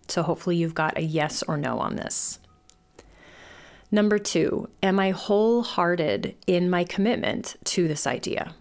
So, 0.07 0.23
hopefully, 0.23 0.55
you've 0.55 0.77
got 0.77 0.97
a 0.97 1.03
yes 1.03 1.43
or 1.43 1.57
no 1.57 1.81
on 1.81 1.97
this. 1.97 2.39
Number 3.91 4.21
two, 4.21 4.69
am 4.81 5.01
I 5.01 5.11
wholehearted 5.11 6.37
in 6.47 6.71
my 6.71 6.85
commitment 6.85 7.57
to 7.65 7.89
this 7.89 8.07
idea? 8.07 8.55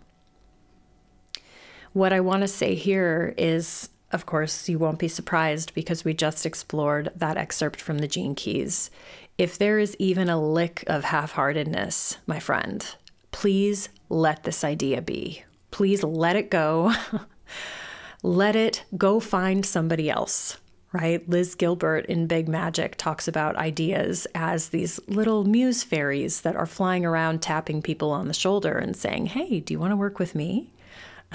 What 1.93 2.11
I 2.11 2.21
want 2.21 2.41
to 2.41 2.47
say 2.47 2.73
here 2.73 3.35
is 3.37 3.89
of 4.11 4.25
course, 4.25 4.69
you 4.69 4.79
won't 4.79 4.99
be 4.99 5.09
surprised 5.09 5.73
because 5.73 6.05
we 6.05 6.13
just 6.13 6.45
explored 6.45 7.11
that 7.15 7.37
excerpt 7.37 7.81
from 7.81 7.97
the 7.97 8.07
Gene 8.07 8.35
Keys. 8.35 8.89
If 9.37 9.57
there 9.57 9.79
is 9.79 9.95
even 9.99 10.29
a 10.29 10.41
lick 10.41 10.83
of 10.87 11.03
half 11.05 11.33
heartedness, 11.33 12.17
my 12.25 12.39
friend, 12.39 12.85
please 13.31 13.89
let 14.09 14.43
this 14.43 14.63
idea 14.63 15.01
be. 15.01 15.43
Please 15.71 16.03
let 16.03 16.37
it 16.37 16.49
go. 16.49 16.93
let 18.23 18.55
it 18.55 18.85
go 18.97 19.19
find 19.19 19.65
somebody 19.65 20.09
else, 20.09 20.57
right? 20.93 21.27
Liz 21.29 21.53
Gilbert 21.53 22.05
in 22.05 22.27
Big 22.27 22.47
Magic 22.47 22.95
talks 22.95 23.27
about 23.27 23.57
ideas 23.57 24.25
as 24.33 24.69
these 24.69 24.99
little 25.07 25.43
muse 25.43 25.83
fairies 25.83 26.41
that 26.41 26.55
are 26.55 26.65
flying 26.65 27.05
around 27.05 27.41
tapping 27.41 27.81
people 27.81 28.11
on 28.11 28.29
the 28.29 28.33
shoulder 28.33 28.77
and 28.77 28.95
saying, 28.95 29.27
Hey, 29.27 29.59
do 29.59 29.73
you 29.73 29.79
want 29.79 29.91
to 29.91 29.97
work 29.97 30.17
with 30.17 30.33
me? 30.33 30.71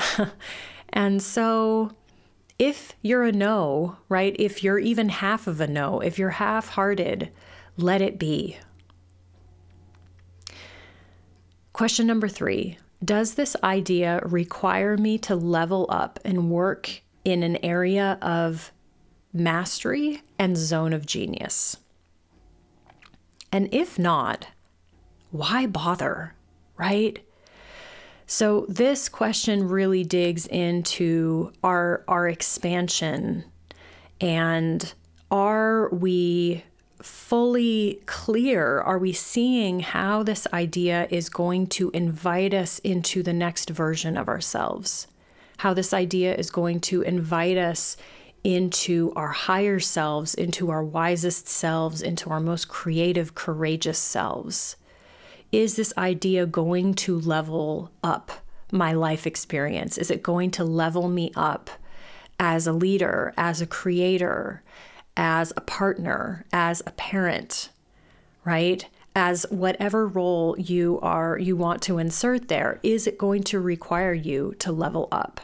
and 0.89 1.23
so 1.23 1.93
if 2.63 2.93
you're 3.03 3.25
a 3.25 3.33
no, 3.33 3.97
right? 4.09 4.37
If 4.39 4.63
you're 4.63 4.79
even 4.79 5.09
half 5.09 5.49
of 5.49 5.61
a 5.61 5.67
no, 5.67 5.99
if 5.99 6.17
you're 6.17 6.31
half 6.31 6.69
hearted, 6.69 7.33
let 7.77 8.01
it 8.01 8.21
be. 8.21 8.57
Question 11.73 12.07
number 12.07 12.29
three 12.29 12.79
Does 13.05 13.35
this 13.35 13.57
idea 13.65 14.21
require 14.25 14.97
me 14.97 15.19
to 15.19 15.35
level 15.35 15.87
up 15.89 16.21
and 16.25 16.53
work 16.53 17.03
in 17.25 17.43
an 17.43 17.57
area 17.65 18.17
of 18.23 18.71
mastery 19.33 20.23
and 20.39 20.57
zone 20.57 20.93
of 20.93 21.05
genius? 21.05 21.79
And 23.51 23.75
if 23.75 23.99
not, 23.99 24.47
why 25.33 25.67
bother, 25.67 26.35
right? 26.77 27.27
So 28.27 28.67
this 28.69 29.09
question 29.09 29.69
really 29.69 30.05
digs 30.05 30.47
into 30.47 31.53
our 31.63 32.05
our 32.09 32.29
expansion 32.29 33.45
and 34.21 34.93
are 35.31 35.89
we 35.91 36.63
fully 37.03 38.01
clear? 38.07 38.81
Are 38.81 38.99
we 38.99 39.13
seeing 39.13 39.81
how 39.81 40.23
this 40.23 40.47
idea 40.53 41.09
is 41.11 41.29
going 41.29 41.67
to 41.69 41.91
invite 41.91 42.55
us 42.55 42.79
into 42.81 43.23
the 43.23 43.33
next 43.33 43.71
version 43.71 44.17
of 44.17 44.29
ourselves? 44.29 45.09
How 45.59 45.75
this 45.75 45.93
idea 45.93 46.35
is 46.35 46.51
going 46.51 46.81
to 46.81 47.03
invite 47.03 47.57
us 47.57 47.97
into 48.45 49.13
our 49.17 49.29
higher 49.29 49.81
selves, 49.81 50.35
into 50.35 50.71
our 50.71 50.85
wisest 50.85 51.49
selves, 51.49 52.03
into 52.03 52.31
our 52.31 52.41
most 52.41 52.69
creative, 52.69 53.35
courageous 53.35 53.99
selves 53.99 54.77
is 55.53 55.77
this 55.77 55.93
idea 55.99 56.47
going 56.47 56.95
to 56.95 57.21
level 57.21 57.93
up 58.03 58.33
my 58.73 58.93
life 58.93 59.27
experience? 59.27 59.99
Is 59.99 60.11
it 60.11 60.23
going 60.23 60.51
to 60.53 60.65
level 60.65 61.09
me 61.09 61.31
up 61.37 61.71
as 62.41 62.67
a 62.67 62.73
leader, 62.73 63.35
as 63.37 63.61
a 63.61 63.67
creator, 63.67 64.63
as 65.15 65.53
a 65.57 65.61
partner, 65.61 66.47
as 66.53 66.83
a 66.87 66.91
parent, 66.93 67.69
right? 68.45 68.87
As 69.15 69.45
whatever 69.51 70.09
role 70.09 70.59
you 70.59 70.99
are 71.01 71.39
you 71.39 71.55
want 71.55 71.83
to 71.83 71.99
insert 71.99 72.49
there, 72.49 72.81
is 72.83 73.07
it 73.07 73.19
going 73.19 73.43
to 73.45 73.61
require 73.61 74.15
you 74.15 74.55
to 74.59 74.73
level 74.73 75.07
up? 75.13 75.43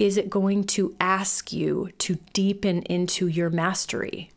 Is 0.00 0.16
it 0.16 0.28
going 0.28 0.64
to 0.64 0.94
ask 1.00 1.52
you 1.52 1.90
to 1.98 2.16
deepen 2.32 2.82
into 2.82 3.28
your 3.28 3.48
mastery? 3.48 4.32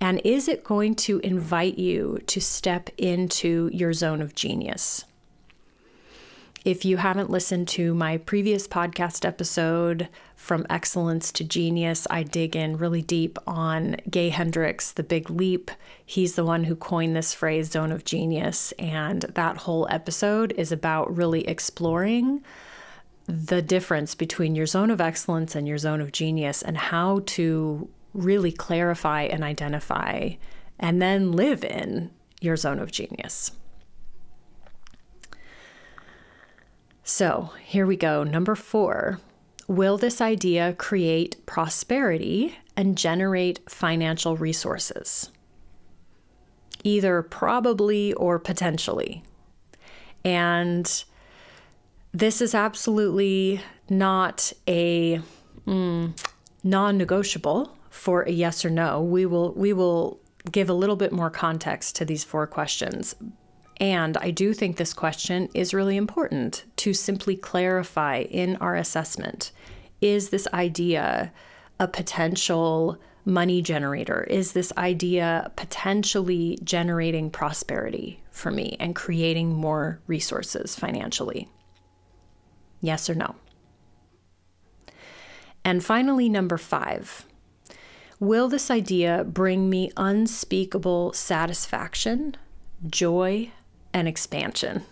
And 0.00 0.20
is 0.24 0.48
it 0.48 0.64
going 0.64 0.94
to 0.96 1.18
invite 1.20 1.78
you 1.78 2.20
to 2.26 2.40
step 2.40 2.90
into 2.96 3.68
your 3.72 3.92
zone 3.92 4.22
of 4.22 4.34
genius? 4.34 5.04
If 6.64 6.84
you 6.84 6.98
haven't 6.98 7.30
listened 7.30 7.68
to 7.68 7.94
my 7.94 8.18
previous 8.18 8.68
podcast 8.68 9.24
episode, 9.24 10.08
From 10.36 10.66
Excellence 10.68 11.32
to 11.32 11.44
Genius, 11.44 12.06
I 12.10 12.24
dig 12.24 12.54
in 12.54 12.76
really 12.76 13.00
deep 13.00 13.38
on 13.46 13.96
Gay 14.10 14.28
Hendricks, 14.28 14.92
The 14.92 15.02
Big 15.02 15.30
Leap. 15.30 15.70
He's 16.04 16.34
the 16.34 16.44
one 16.44 16.64
who 16.64 16.76
coined 16.76 17.16
this 17.16 17.32
phrase, 17.32 17.70
zone 17.70 17.92
of 17.92 18.04
genius. 18.04 18.72
And 18.72 19.22
that 19.22 19.58
whole 19.58 19.86
episode 19.88 20.52
is 20.58 20.70
about 20.70 21.16
really 21.16 21.46
exploring 21.48 22.44
the 23.26 23.62
difference 23.62 24.14
between 24.14 24.54
your 24.54 24.66
zone 24.66 24.90
of 24.90 25.00
excellence 25.00 25.54
and 25.54 25.66
your 25.68 25.78
zone 25.78 26.00
of 26.00 26.12
genius 26.12 26.60
and 26.60 26.76
how 26.76 27.22
to 27.26 27.88
really 28.14 28.52
clarify 28.52 29.22
and 29.22 29.44
identify 29.44 30.30
and 30.78 31.02
then 31.02 31.32
live 31.32 31.64
in 31.64 32.10
your 32.40 32.56
zone 32.56 32.78
of 32.78 32.92
genius. 32.92 33.50
So 37.02 37.50
here 37.64 37.86
we 37.86 37.96
go. 37.96 38.22
Number 38.22 38.54
four 38.54 39.20
Will 39.68 39.98
this 39.98 40.22
idea 40.22 40.72
create 40.72 41.44
prosperity 41.44 42.56
and 42.74 42.96
generate 42.96 43.60
financial 43.68 44.34
resources? 44.34 45.30
Either 46.84 47.20
probably 47.20 48.14
or 48.14 48.38
potentially. 48.38 49.22
And 50.24 51.04
this 52.12 52.40
is 52.40 52.54
absolutely 52.54 53.60
not 53.90 54.54
a 54.66 55.20
mm, 55.66 56.18
non 56.64 56.96
negotiable 56.96 57.76
for 57.98 58.22
a 58.22 58.30
yes 58.30 58.64
or 58.64 58.70
no. 58.70 59.02
We 59.02 59.26
will, 59.26 59.52
we 59.54 59.72
will 59.72 60.20
give 60.50 60.70
a 60.70 60.74
little 60.74 60.96
bit 60.96 61.12
more 61.12 61.30
context 61.30 61.96
to 61.96 62.04
these 62.04 62.24
four 62.24 62.46
questions. 62.46 63.14
And 63.80 64.16
I 64.16 64.30
do 64.30 64.54
think 64.54 64.76
this 64.76 64.94
question 64.94 65.48
is 65.52 65.74
really 65.74 65.96
important 65.96 66.64
to 66.76 66.94
simply 66.94 67.36
clarify 67.36 68.20
in 68.22 68.56
our 68.56 68.76
assessment. 68.76 69.52
Is 70.00 70.30
this 70.30 70.46
idea 70.54 71.32
a 71.78 71.88
potential 71.88 72.98
money 73.24 73.62
generator? 73.62 74.22
Is 74.24 74.52
this 74.52 74.72
idea 74.78 75.52
potentially 75.56 76.58
generating 76.64 77.30
prosperity 77.30 78.22
for 78.30 78.50
me 78.50 78.76
and 78.80 78.94
creating 78.94 79.54
more 79.54 80.00
resources 80.06 80.74
financially? 80.74 81.48
Yes 82.80 83.10
or 83.10 83.14
no? 83.14 83.34
And 85.64 85.84
finally, 85.84 86.28
number 86.28 86.56
five 86.56 87.27
Will 88.20 88.48
this 88.48 88.70
idea 88.70 89.24
bring 89.24 89.70
me 89.70 89.92
unspeakable 89.96 91.12
satisfaction, 91.12 92.36
joy, 92.86 93.50
and 93.92 94.08
expansion? 94.08 94.82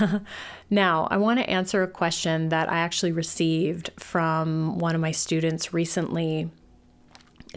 now, 0.70 1.06
I 1.10 1.18
want 1.18 1.38
to 1.38 1.48
answer 1.48 1.82
a 1.82 1.88
question 1.88 2.48
that 2.48 2.70
I 2.70 2.78
actually 2.78 3.12
received 3.12 3.90
from 3.98 4.78
one 4.78 4.94
of 4.94 5.00
my 5.00 5.12
students 5.12 5.72
recently 5.72 6.50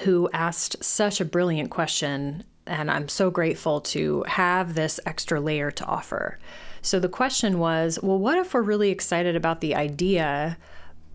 who 0.01 0.29
asked 0.31 0.83
such 0.83 1.19
a 1.19 1.25
brilliant 1.25 1.71
question, 1.71 2.43
and 2.67 2.91
I'm 2.91 3.09
so 3.09 3.31
grateful 3.31 3.81
to 3.81 4.23
have 4.27 4.75
this 4.75 4.99
extra 5.07 5.41
layer 5.41 5.71
to 5.71 5.85
offer. 5.85 6.37
So 6.81 6.99
the 6.99 7.09
question 7.09 7.57
was 7.57 7.99
well, 8.01 8.19
what 8.19 8.37
if 8.37 8.53
we're 8.53 8.61
really 8.61 8.91
excited 8.91 9.35
about 9.35 9.61
the 9.61 9.75
idea, 9.75 10.57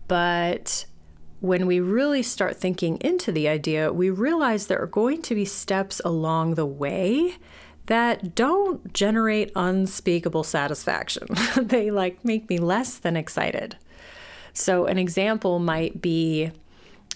but 0.07 0.85
when 1.45 1.67
we 1.67 1.79
really 1.79 2.23
start 2.23 2.57
thinking 2.57 2.97
into 3.01 3.31
the 3.31 3.47
idea, 3.47 3.93
we 3.93 4.09
realize 4.09 4.67
there 4.67 4.81
are 4.81 4.87
going 4.87 5.21
to 5.21 5.35
be 5.35 5.45
steps 5.45 6.01
along 6.03 6.55
the 6.55 6.65
way 6.65 7.35
that 7.85 8.33
don't 8.33 8.93
generate 8.93 9.51
unspeakable 9.55 10.43
satisfaction. 10.43 11.27
they 11.61 11.91
like 11.91 12.25
make 12.25 12.49
me 12.49 12.57
less 12.57 12.97
than 12.97 13.15
excited. 13.15 13.77
So, 14.53 14.85
an 14.85 14.97
example 14.97 15.59
might 15.59 16.01
be 16.01 16.51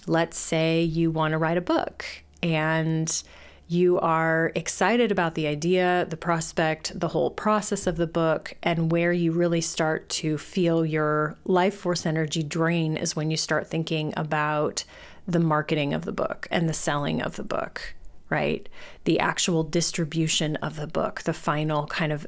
let's 0.07 0.37
say 0.37 0.81
you 0.81 1.11
want 1.11 1.33
to 1.33 1.37
write 1.37 1.57
a 1.57 1.61
book 1.61 2.05
and 2.41 3.23
you 3.69 3.99
are 3.99 4.51
excited 4.55 5.11
about 5.11 5.35
the 5.35 5.45
idea, 5.45 6.07
the 6.09 6.17
prospect, 6.17 6.99
the 6.99 7.09
whole 7.09 7.29
process 7.29 7.85
of 7.85 7.97
the 7.97 8.07
book, 8.07 8.55
and 8.63 8.91
where 8.91 9.13
you 9.13 9.31
really 9.31 9.61
start 9.61 10.09
to 10.09 10.39
feel 10.39 10.83
your 10.83 11.37
life 11.45 11.75
force 11.75 12.03
energy 12.03 12.41
drain 12.41 12.97
is 12.97 13.15
when 13.15 13.29
you 13.29 13.37
start 13.37 13.67
thinking 13.67 14.11
about 14.17 14.83
the 15.27 15.39
marketing 15.39 15.93
of 15.93 16.03
the 16.03 16.11
book 16.11 16.47
and 16.49 16.67
the 16.67 16.73
selling 16.73 17.21
of 17.21 17.35
the 17.35 17.43
book, 17.43 17.93
right? 18.31 18.67
The 19.03 19.19
actual 19.19 19.63
distribution 19.63 20.55
of 20.57 20.75
the 20.75 20.87
book, 20.87 21.21
the 21.21 21.33
final 21.33 21.85
kind 21.85 22.11
of 22.11 22.25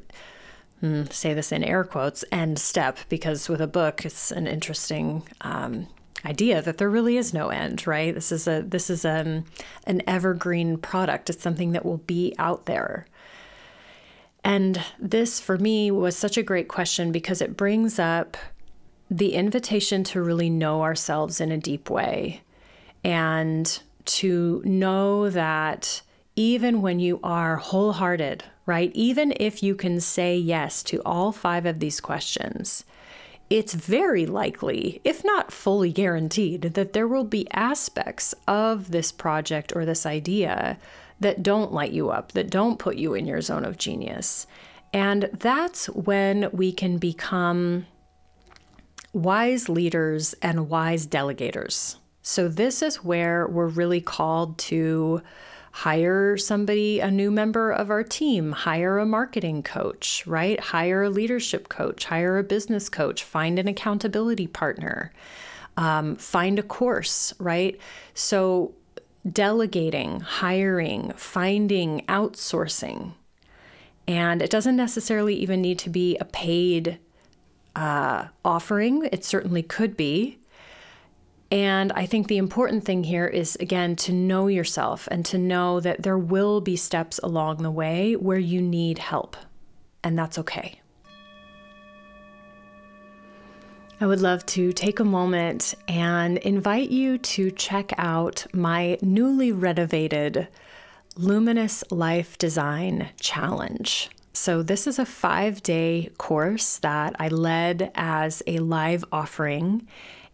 mm, 0.80 1.12
say 1.12 1.34
this 1.34 1.50
in 1.50 1.64
air 1.64 1.82
quotes 1.82 2.24
end 2.30 2.60
step 2.60 2.98
because 3.08 3.48
with 3.48 3.60
a 3.60 3.66
book 3.66 4.04
it's 4.04 4.30
an 4.30 4.46
interesting 4.46 5.24
um, 5.40 5.88
idea 6.24 6.62
that 6.62 6.78
there 6.78 6.90
really 6.90 7.16
is 7.16 7.34
no 7.34 7.48
end, 7.48 7.86
right? 7.86 8.14
This 8.14 8.32
is 8.32 8.46
a 8.46 8.62
this 8.62 8.90
is 8.90 9.04
an 9.04 9.44
an 9.86 10.02
evergreen 10.06 10.76
product. 10.78 11.30
It's 11.30 11.42
something 11.42 11.72
that 11.72 11.84
will 11.84 11.98
be 11.98 12.34
out 12.38 12.66
there. 12.66 13.06
And 14.44 14.82
this 14.98 15.40
for 15.40 15.58
me 15.58 15.90
was 15.90 16.16
such 16.16 16.36
a 16.36 16.42
great 16.42 16.68
question 16.68 17.12
because 17.12 17.40
it 17.40 17.56
brings 17.56 17.98
up 17.98 18.36
the 19.10 19.34
invitation 19.34 20.02
to 20.04 20.22
really 20.22 20.50
know 20.50 20.82
ourselves 20.82 21.40
in 21.40 21.52
a 21.52 21.58
deep 21.58 21.90
way 21.90 22.40
and 23.04 23.80
to 24.04 24.62
know 24.64 25.30
that 25.30 26.02
even 26.34 26.80
when 26.80 26.98
you 26.98 27.20
are 27.22 27.56
wholehearted, 27.56 28.42
right? 28.64 28.90
Even 28.94 29.34
if 29.38 29.62
you 29.62 29.74
can 29.74 30.00
say 30.00 30.36
yes 30.36 30.82
to 30.84 31.02
all 31.04 31.30
five 31.30 31.66
of 31.66 31.78
these 31.78 32.00
questions, 32.00 32.84
it's 33.52 33.74
very 33.74 34.24
likely, 34.24 34.98
if 35.04 35.22
not 35.24 35.52
fully 35.52 35.92
guaranteed, 35.92 36.62
that 36.62 36.94
there 36.94 37.06
will 37.06 37.24
be 37.24 37.46
aspects 37.52 38.34
of 38.48 38.92
this 38.92 39.12
project 39.12 39.76
or 39.76 39.84
this 39.84 40.06
idea 40.06 40.78
that 41.20 41.42
don't 41.42 41.70
light 41.70 41.92
you 41.92 42.08
up, 42.08 42.32
that 42.32 42.48
don't 42.48 42.78
put 42.78 42.96
you 42.96 43.12
in 43.12 43.26
your 43.26 43.42
zone 43.42 43.66
of 43.66 43.76
genius. 43.76 44.46
And 44.94 45.28
that's 45.34 45.90
when 45.90 46.48
we 46.50 46.72
can 46.72 46.96
become 46.96 47.86
wise 49.12 49.68
leaders 49.68 50.34
and 50.40 50.70
wise 50.70 51.06
delegators. 51.06 51.96
So, 52.22 52.48
this 52.48 52.80
is 52.80 53.04
where 53.04 53.46
we're 53.46 53.66
really 53.66 54.00
called 54.00 54.56
to 54.60 55.20
hire 55.72 56.36
somebody, 56.36 57.00
a 57.00 57.10
new 57.10 57.30
member 57.30 57.72
of 57.72 57.90
our 57.90 58.04
team, 58.04 58.52
hire 58.52 58.98
a 58.98 59.06
marketing 59.06 59.62
coach, 59.62 60.22
right? 60.26 60.60
Hire 60.60 61.04
a 61.04 61.10
leadership 61.10 61.68
coach, 61.68 62.04
hire 62.04 62.38
a 62.38 62.44
business 62.44 62.88
coach, 62.88 63.24
find 63.24 63.58
an 63.58 63.66
accountability 63.66 64.46
partner, 64.46 65.12
um, 65.78 66.14
find 66.16 66.58
a 66.58 66.62
course, 66.62 67.32
right? 67.38 67.80
So, 68.14 68.74
delegating, 69.30 70.20
hiring, 70.20 71.12
finding, 71.16 72.02
outsourcing. 72.06 73.12
And 74.06 74.42
it 74.42 74.50
doesn't 74.50 74.76
necessarily 74.76 75.36
even 75.36 75.62
need 75.62 75.78
to 75.80 75.90
be 75.90 76.18
a 76.18 76.24
paid 76.24 76.98
uh, 77.74 78.26
offering, 78.44 79.08
it 79.10 79.24
certainly 79.24 79.62
could 79.62 79.96
be. 79.96 80.38
And 81.52 81.92
I 81.92 82.06
think 82.06 82.28
the 82.28 82.38
important 82.38 82.82
thing 82.82 83.04
here 83.04 83.26
is, 83.26 83.56
again, 83.56 83.94
to 83.96 84.12
know 84.12 84.46
yourself 84.46 85.06
and 85.10 85.22
to 85.26 85.36
know 85.36 85.80
that 85.80 86.02
there 86.02 86.16
will 86.16 86.62
be 86.62 86.76
steps 86.76 87.20
along 87.22 87.58
the 87.58 87.70
way 87.70 88.16
where 88.16 88.38
you 88.38 88.62
need 88.62 88.98
help, 88.98 89.36
and 90.02 90.18
that's 90.18 90.38
okay. 90.38 90.80
I 94.00 94.06
would 94.06 94.22
love 94.22 94.46
to 94.46 94.72
take 94.72 94.98
a 94.98 95.04
moment 95.04 95.74
and 95.86 96.38
invite 96.38 96.88
you 96.88 97.18
to 97.18 97.50
check 97.50 97.92
out 97.98 98.46
my 98.54 98.96
newly 99.02 99.52
renovated 99.52 100.48
Luminous 101.18 101.84
Life 101.90 102.38
Design 102.38 103.10
Challenge. 103.20 104.08
So, 104.32 104.62
this 104.62 104.86
is 104.86 104.98
a 104.98 105.04
five 105.04 105.62
day 105.62 106.08
course 106.16 106.78
that 106.78 107.14
I 107.18 107.28
led 107.28 107.92
as 107.94 108.42
a 108.46 108.60
live 108.60 109.04
offering 109.12 109.86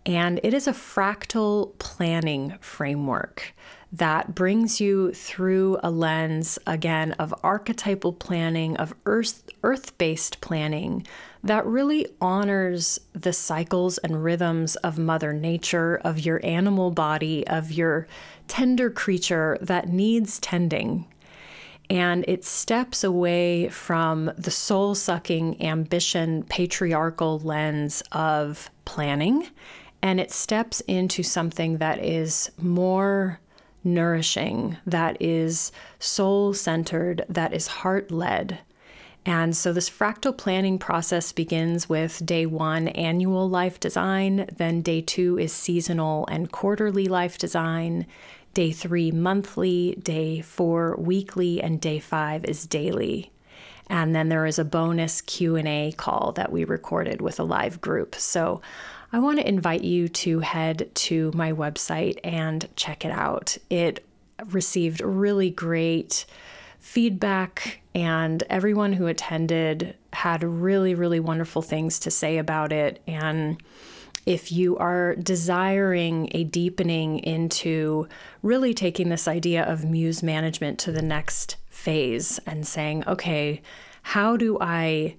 and 0.09 0.41
it 0.43 0.55
is 0.55 0.67
a 0.67 0.73
fractal 0.73 1.79
planning 1.79 2.57
framework 2.63 3.53
that 3.93 4.35
brings 4.35 4.81
you 4.81 5.13
through 5.13 5.79
a 5.83 5.91
lens, 5.91 6.59
again, 6.67 7.13
of 7.13 7.35
archetypal 7.43 8.15
planning, 8.15 8.75
of 8.79 8.95
earth 9.05 9.99
based 9.99 10.41
planning 10.41 11.07
that 11.45 11.67
really 11.67 12.07
honors 12.23 12.99
the 13.13 13.35
cycles 13.35 13.99
and 13.99 14.25
rhythms 14.25 14.77
of 14.77 14.99
Mother 14.99 15.35
Nature, 15.35 15.97
of 15.97 16.19
your 16.19 16.41
animal 16.43 16.91
body, 16.91 17.47
of 17.47 17.71
your 17.71 18.07
tender 18.47 18.89
creature 18.89 19.59
that 19.61 19.91
needs 19.91 20.39
tending. 20.41 21.07
And 21.91 22.25
it 22.27 22.47
steps 22.47 23.05
away 23.05 23.69
from 23.69 24.33
the 24.39 24.51
soul 24.51 24.95
sucking 24.95 25.63
ambition 25.63 26.45
patriarchal 26.45 27.41
lens 27.41 28.03
of 28.11 28.71
planning 28.87 29.49
and 30.03 30.21
it 30.21 30.31
steps 30.31 30.81
into 30.83 31.23
something 31.23 31.79
that 31.79 32.03
is 32.05 32.51
more 32.59 33.41
nourishing, 33.85 34.77
that 34.87 35.21
is 35.21 35.73
soul 35.99 36.55
centered, 36.55 37.25
that 37.29 37.53
is 37.53 37.67
heart 37.67 38.11
led. 38.11 38.59
And 39.27 39.55
so 39.55 39.73
this 39.73 39.91
fractal 39.91 40.37
planning 40.37 40.79
process 40.79 41.33
begins 41.33 41.89
with 41.89 42.25
day 42.25 42.47
one, 42.47 42.89
annual 42.89 43.49
life 43.49 43.79
design. 43.79 44.49
Then 44.57 44.81
day 44.81 45.03
two 45.03 45.39
is 45.39 45.53
seasonal 45.53 46.27
and 46.29 46.51
quarterly 46.51 47.07
life 47.09 47.37
design. 47.37 48.07
Day 48.55 48.73
three, 48.73 49.11
monthly. 49.11 49.97
Day 50.03 50.41
four, 50.41 50.97
weekly. 50.97 51.61
And 51.63 51.79
day 51.79 51.99
five 51.99 52.45
is 52.47 52.67
daily. 52.67 53.31
And 53.91 54.15
then 54.15 54.29
there 54.31 54.47
is 54.47 54.59
a 54.59 54.65
bonus 54.65 55.21
Q&A 55.21 55.93
call 55.97 56.33
that 56.33 56.53
we 56.53 56.65
recorded 56.65 57.21
with 57.21 57.39
a 57.39 57.45
live 57.45 57.81
group. 57.81 58.15
So 58.15 58.63
I 59.11 59.19
want 59.21 59.39
to 59.39 59.49
invite 59.49 59.85
you 59.85 60.09
to 60.09 60.41
head 60.41 60.91
to 60.95 61.33
my 61.35 61.53
website 61.53 62.19
and 62.23 62.69
check 62.77 63.05
it 63.05 63.11
out. 63.11 63.57
It 63.71 64.05
received 64.51 65.01
really 65.01 65.51
great 65.51 66.27
feedback, 66.79 67.81
and 67.95 68.43
everyone 68.51 68.93
who 68.93 69.07
attended 69.07 69.97
had 70.13 70.43
really, 70.43 70.95
really 70.95 71.21
wonderful 71.21 71.63
things 71.63 71.99
to 72.01 72.11
say 72.11 72.39
about 72.39 72.71
it. 72.71 73.03
And 73.07 73.61
if 74.27 74.53
you 74.53 74.77
are 74.77 75.17
desiring 75.17 76.29
a 76.33 76.45
deepening 76.45 77.19
into 77.21 78.09
really 78.43 78.75
taking 78.75 79.09
this 79.09 79.27
idea 79.27 79.65
of 79.65 79.85
muse 79.85 80.23
management 80.23 80.79
to 80.81 80.93
the 80.93 81.03
next 81.03 81.57
phase 81.71 82.39
and 82.47 82.67
saying, 82.67 83.05
okay, 83.07 83.63
how 84.03 84.37
do 84.37 84.59
I 84.61 85.17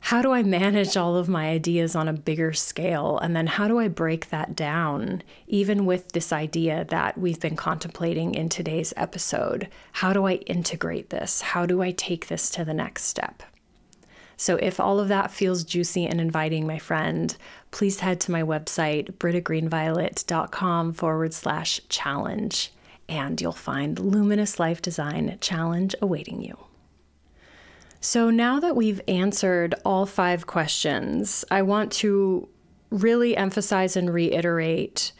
how 0.00 0.22
do 0.22 0.32
I 0.32 0.42
manage 0.42 0.96
all 0.96 1.16
of 1.16 1.28
my 1.28 1.48
ideas 1.48 1.96
on 1.96 2.06
a 2.06 2.12
bigger 2.12 2.52
scale? 2.52 3.18
And 3.18 3.34
then 3.34 3.48
how 3.48 3.66
do 3.66 3.78
I 3.78 3.88
break 3.88 4.30
that 4.30 4.54
down, 4.54 5.22
even 5.48 5.84
with 5.84 6.12
this 6.12 6.32
idea 6.32 6.84
that 6.90 7.18
we've 7.18 7.40
been 7.40 7.56
contemplating 7.56 8.34
in 8.34 8.48
today's 8.48 8.94
episode? 8.96 9.68
How 9.92 10.12
do 10.12 10.26
I 10.26 10.34
integrate 10.34 11.10
this? 11.10 11.40
How 11.40 11.66
do 11.66 11.82
I 11.82 11.90
take 11.90 12.28
this 12.28 12.50
to 12.50 12.64
the 12.64 12.74
next 12.74 13.04
step? 13.04 13.42
So, 14.36 14.56
if 14.56 14.78
all 14.78 15.00
of 15.00 15.08
that 15.08 15.30
feels 15.30 15.64
juicy 15.64 16.06
and 16.06 16.20
inviting, 16.20 16.66
my 16.66 16.78
friend, 16.78 17.34
please 17.70 18.00
head 18.00 18.20
to 18.20 18.30
my 18.30 18.42
website, 18.42 19.12
brittagreenviolet.com 19.12 20.92
forward 20.92 21.32
slash 21.32 21.80
challenge, 21.88 22.70
and 23.08 23.40
you'll 23.40 23.52
find 23.52 23.98
Luminous 23.98 24.60
Life 24.60 24.82
Design 24.82 25.38
Challenge 25.40 25.94
awaiting 26.02 26.42
you. 26.42 26.58
So 28.00 28.30
now 28.30 28.60
that 28.60 28.76
we've 28.76 29.00
answered 29.08 29.74
all 29.84 30.06
five 30.06 30.46
questions, 30.46 31.44
I 31.50 31.62
want 31.62 31.92
to 31.92 32.48
really 32.90 33.36
emphasize 33.36 33.96
and 33.96 34.12
reiterate 34.12 35.12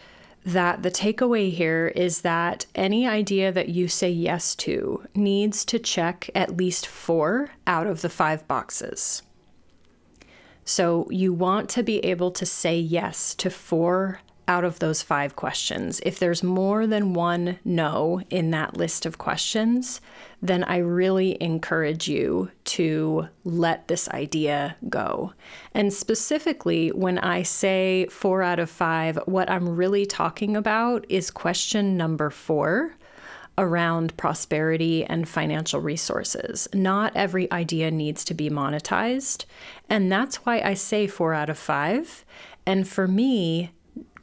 that 0.45 0.85
the 0.85 0.91
takeaway 0.91 1.51
here 1.53 1.89
is 1.97 2.21
that 2.21 2.67
any 2.77 3.07
idea 3.07 3.51
that 3.51 3.69
you 3.69 3.89
say 3.89 4.09
yes 4.09 4.55
to 4.55 5.05
needs 5.13 5.65
to 5.65 5.79
check 5.79 6.31
at 6.37 6.57
least 6.57 6.87
four 6.87 7.51
out 7.67 7.89
of 7.89 8.01
the 8.01 8.09
five 8.09 8.47
boxes. 8.47 9.23
So 10.65 11.09
you 11.11 11.33
want 11.33 11.69
to 11.71 11.83
be 11.83 11.99
able 12.05 12.31
to 12.31 12.47
say 12.47 12.79
yes 12.79 13.35
to 13.37 13.51
four 13.51 14.21
out 14.49 14.65
of 14.65 14.79
those 14.79 15.03
five 15.03 15.37
questions. 15.37 16.01
If 16.05 16.19
there's 16.19 16.43
more 16.43 16.87
than 16.87 17.15
one 17.15 17.59
no 17.65 18.23
in 18.31 18.51
that 18.53 18.77
list 18.77 19.05
of 19.05 19.19
questions, 19.19 20.01
then 20.41 20.63
I 20.65 20.79
really 20.79 21.37
encourage 21.41 22.09
you 22.09 22.51
to 22.65 23.29
let 23.45 23.89
this 23.89 24.09
idea 24.11 24.77
go. 24.89 25.33
And 25.75 25.93
specifically, 25.93 26.91
when 26.91 27.19
I 27.19 27.43
say 27.43 28.07
four 28.11 28.43
out 28.43 28.59
of 28.59 28.71
five, 28.71 29.19
what 29.27 29.51
I'm 29.51 29.69
really 29.69 30.07
talking 30.07 30.57
about 30.57 31.05
is 31.09 31.31
question 31.31 31.97
number 31.97 32.31
four 32.31 32.95
around 33.59 34.17
prosperity 34.17 35.05
and 35.05 35.29
financial 35.29 35.81
resources. 35.81 36.69
Not 36.75 37.17
every 37.17 37.51
idea 37.51 37.91
needs 37.91 38.25
to 38.27 38.35
be 38.35 38.51
monetized. 38.51 39.47
And 39.89 40.13
that's 40.13 40.37
why 40.45 40.61
I 40.61 40.75
say 40.75 41.07
four 41.07 41.33
out 41.33 41.49
of 41.49 41.59
five. 41.59 42.25
And 42.67 42.87
for 42.87 43.09
me, 43.09 43.73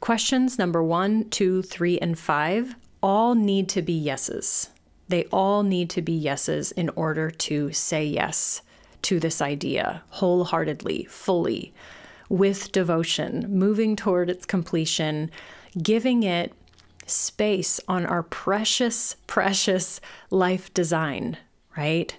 Questions 0.00 0.58
number 0.58 0.82
one, 0.82 1.28
two, 1.30 1.62
three, 1.62 1.98
and 1.98 2.18
five 2.18 2.74
all 3.02 3.34
need 3.34 3.68
to 3.70 3.82
be 3.82 3.92
yeses. 3.92 4.70
They 5.08 5.24
all 5.26 5.62
need 5.62 5.90
to 5.90 6.02
be 6.02 6.12
yeses 6.12 6.72
in 6.72 6.88
order 6.90 7.30
to 7.30 7.72
say 7.72 8.04
yes 8.04 8.62
to 9.02 9.20
this 9.20 9.42
idea 9.42 10.02
wholeheartedly, 10.10 11.04
fully, 11.04 11.74
with 12.28 12.72
devotion, 12.72 13.46
moving 13.48 13.96
toward 13.96 14.30
its 14.30 14.46
completion, 14.46 15.30
giving 15.82 16.22
it 16.22 16.52
space 17.06 17.80
on 17.86 18.06
our 18.06 18.22
precious, 18.22 19.16
precious 19.26 20.00
life 20.30 20.72
design, 20.72 21.36
right? 21.76 22.16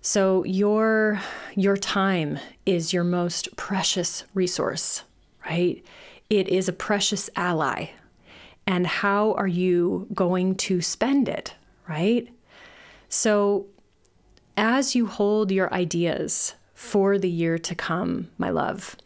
So 0.00 0.44
your 0.44 1.20
your 1.54 1.76
time 1.76 2.38
is 2.66 2.92
your 2.92 3.04
most 3.04 3.54
precious 3.56 4.24
resource, 4.34 5.04
right? 5.46 5.84
It 6.32 6.48
is 6.48 6.66
a 6.66 6.72
precious 6.72 7.28
ally. 7.36 7.90
And 8.66 8.86
how 8.86 9.34
are 9.34 9.46
you 9.46 10.06
going 10.14 10.54
to 10.54 10.80
spend 10.80 11.28
it, 11.28 11.52
right? 11.86 12.26
So, 13.10 13.66
as 14.56 14.94
you 14.94 15.06
hold 15.06 15.50
your 15.50 15.72
ideas 15.74 16.54
for 16.72 17.18
the 17.18 17.28
year 17.28 17.58
to 17.58 17.74
come, 17.74 18.30
my 18.38 18.48
love, 18.48 18.96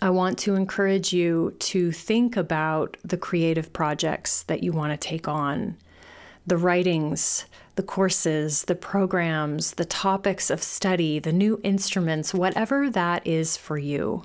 I 0.00 0.08
want 0.08 0.38
to 0.38 0.54
encourage 0.54 1.12
you 1.12 1.54
to 1.58 1.92
think 1.92 2.34
about 2.34 2.96
the 3.04 3.18
creative 3.18 3.70
projects 3.74 4.42
that 4.44 4.62
you 4.62 4.72
want 4.72 4.98
to 4.98 5.08
take 5.08 5.28
on, 5.28 5.76
the 6.46 6.56
writings, 6.56 7.44
the 7.74 7.82
courses, 7.82 8.64
the 8.64 8.74
programs, 8.74 9.72
the 9.72 9.84
topics 9.84 10.48
of 10.48 10.62
study, 10.62 11.18
the 11.18 11.32
new 11.32 11.60
instruments, 11.62 12.32
whatever 12.32 12.88
that 12.88 13.26
is 13.26 13.58
for 13.58 13.76
you. 13.76 14.24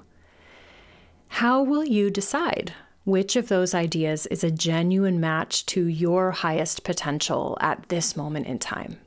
How 1.30 1.62
will 1.62 1.86
you 1.86 2.10
decide 2.10 2.74
which 3.04 3.36
of 3.36 3.48
those 3.48 3.74
ideas 3.74 4.26
is 4.28 4.44
a 4.44 4.52
genuine 4.52 5.20
match 5.20 5.66
to 5.68 5.86
your 5.86 6.32
highest 6.32 6.84
potential 6.84 7.58
at 7.62 7.90
this 7.90 8.18
moment 8.18 8.48
in 8.48 8.60
time? 8.60 8.98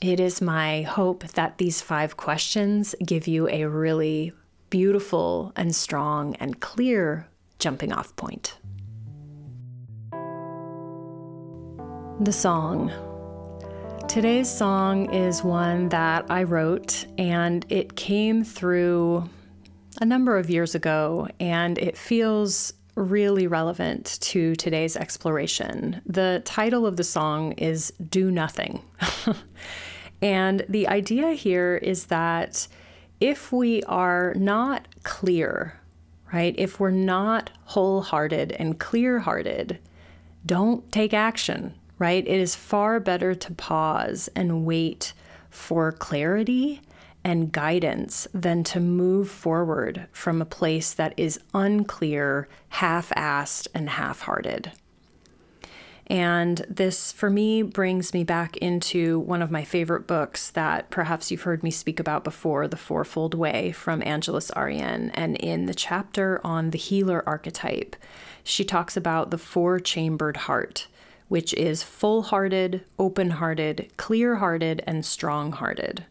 It 0.00 0.20
is 0.20 0.40
my 0.40 0.82
hope 0.82 1.24
that 1.28 1.58
these 1.58 1.80
five 1.80 2.16
questions 2.16 2.94
give 3.04 3.26
you 3.26 3.48
a 3.48 3.64
really 3.64 4.32
beautiful 4.70 5.52
and 5.56 5.74
strong 5.74 6.36
and 6.36 6.60
clear 6.60 7.26
jumping 7.58 7.92
off 7.92 8.14
point. 8.14 8.56
The 12.20 12.32
song. 12.32 12.92
Today's 14.08 14.50
song 14.50 15.12
is 15.12 15.42
one 15.42 15.88
that 15.90 16.26
I 16.30 16.44
wrote, 16.44 17.06
and 17.18 17.66
it 17.68 17.96
came 17.96 18.44
through 18.44 19.28
a 20.00 20.04
number 20.04 20.38
of 20.38 20.48
years 20.48 20.74
ago, 20.74 21.28
and 21.40 21.78
it 21.78 21.96
feels 21.96 22.72
really 22.94 23.46
relevant 23.46 24.18
to 24.20 24.54
today's 24.56 24.96
exploration. 24.96 26.00
The 26.06 26.42
title 26.44 26.86
of 26.86 26.96
the 26.96 27.04
song 27.04 27.52
is 27.52 27.92
Do 28.10 28.30
Nothing. 28.30 28.82
and 30.22 30.64
the 30.68 30.88
idea 30.88 31.32
here 31.32 31.76
is 31.76 32.06
that 32.06 32.66
if 33.20 33.52
we 33.52 33.82
are 33.84 34.34
not 34.34 34.88
clear, 35.02 35.80
right, 36.32 36.54
if 36.58 36.80
we're 36.80 36.90
not 36.90 37.50
wholehearted 37.64 38.52
and 38.52 38.78
clear 38.78 39.20
hearted, 39.20 39.78
don't 40.46 40.90
take 40.92 41.14
action, 41.14 41.74
right? 41.98 42.26
It 42.26 42.40
is 42.40 42.54
far 42.54 43.00
better 43.00 43.34
to 43.34 43.52
pause 43.52 44.28
and 44.34 44.64
wait 44.64 45.12
for 45.50 45.92
clarity 45.92 46.80
and 47.28 47.52
guidance 47.52 48.26
than 48.32 48.64
to 48.64 48.80
move 48.80 49.28
forward 49.28 50.06
from 50.12 50.40
a 50.40 50.46
place 50.46 50.94
that 50.94 51.12
is 51.18 51.38
unclear, 51.52 52.48
half 52.70 53.10
assed, 53.10 53.68
and 53.74 53.90
half 53.90 54.20
hearted. 54.20 54.72
And 56.06 56.64
this, 56.70 57.12
for 57.12 57.28
me, 57.28 57.60
brings 57.60 58.14
me 58.14 58.24
back 58.24 58.56
into 58.56 59.18
one 59.18 59.42
of 59.42 59.50
my 59.50 59.62
favorite 59.62 60.06
books 60.06 60.48
that 60.52 60.88
perhaps 60.88 61.30
you've 61.30 61.42
heard 61.42 61.62
me 61.62 61.70
speak 61.70 62.00
about 62.00 62.24
before 62.24 62.66
The 62.66 62.78
Fourfold 62.78 63.34
Way 63.34 63.72
from 63.72 64.02
Angeles 64.06 64.50
Arrien. 64.52 65.10
And 65.12 65.36
in 65.36 65.66
the 65.66 65.74
chapter 65.74 66.40
on 66.42 66.70
the 66.70 66.78
healer 66.78 67.22
archetype, 67.28 67.94
she 68.42 68.64
talks 68.64 68.96
about 68.96 69.30
the 69.30 69.36
four 69.36 69.80
chambered 69.80 70.38
heart, 70.38 70.86
which 71.28 71.52
is 71.52 71.82
full 71.82 72.22
hearted, 72.22 72.86
open 72.98 73.32
hearted, 73.32 73.92
clear 73.98 74.36
hearted, 74.36 74.82
and 74.86 75.04
strong 75.04 75.52
hearted. 75.52 76.06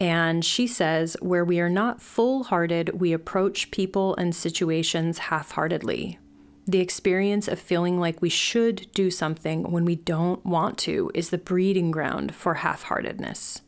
And 0.00 0.42
she 0.42 0.66
says, 0.66 1.14
where 1.20 1.44
we 1.44 1.60
are 1.60 1.68
not 1.68 2.00
full 2.00 2.44
hearted, 2.44 3.00
we 3.00 3.12
approach 3.12 3.70
people 3.70 4.16
and 4.16 4.34
situations 4.34 5.18
half 5.18 5.52
heartedly. 5.52 6.18
The 6.66 6.80
experience 6.80 7.48
of 7.48 7.58
feeling 7.58 8.00
like 8.00 8.22
we 8.22 8.30
should 8.30 8.86
do 8.94 9.10
something 9.10 9.70
when 9.70 9.84
we 9.84 9.96
don't 9.96 10.44
want 10.46 10.78
to 10.78 11.10
is 11.14 11.28
the 11.28 11.36
breeding 11.36 11.90
ground 11.90 12.34
for 12.34 12.54
half 12.54 12.84
heartedness. 12.84 13.60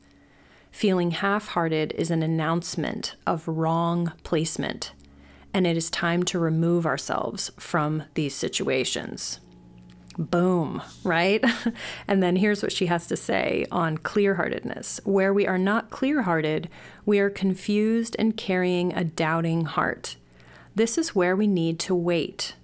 Feeling 0.71 1.11
half 1.11 1.49
hearted 1.49 1.92
is 1.99 2.11
an 2.11 2.23
announcement 2.23 3.14
of 3.27 3.47
wrong 3.47 4.12
placement, 4.23 4.92
and 5.53 5.66
it 5.66 5.77
is 5.77 5.90
time 5.90 6.23
to 6.23 6.38
remove 6.38 6.87
ourselves 6.87 7.51
from 7.59 8.05
these 8.14 8.35
situations. 8.35 9.40
Boom, 10.18 10.83
right? 11.05 11.44
and 12.09 12.22
then 12.22 12.37
here's 12.37 12.62
what 12.62 12.72
she 12.72 12.87
has 12.87 13.07
to 13.07 13.16
say 13.16 13.66
on 13.70 13.98
clear 13.98 14.35
heartedness. 14.35 15.01
Where 15.05 15.33
we 15.33 15.46
are 15.46 15.59
not 15.59 15.90
clear 15.90 16.22
hearted, 16.22 16.68
we 17.07 17.18
are 17.18 17.31
confused 17.31 18.16
and 18.18 18.37
carrying 18.37 18.92
a 18.92 19.05
doubting 19.05 19.64
heart. 19.64 20.16
This 20.75 20.96
is 20.96 21.14
where 21.14 21.37
we 21.37 21.46
need 21.46 21.79
to 21.81 21.94
wait. 21.94 22.55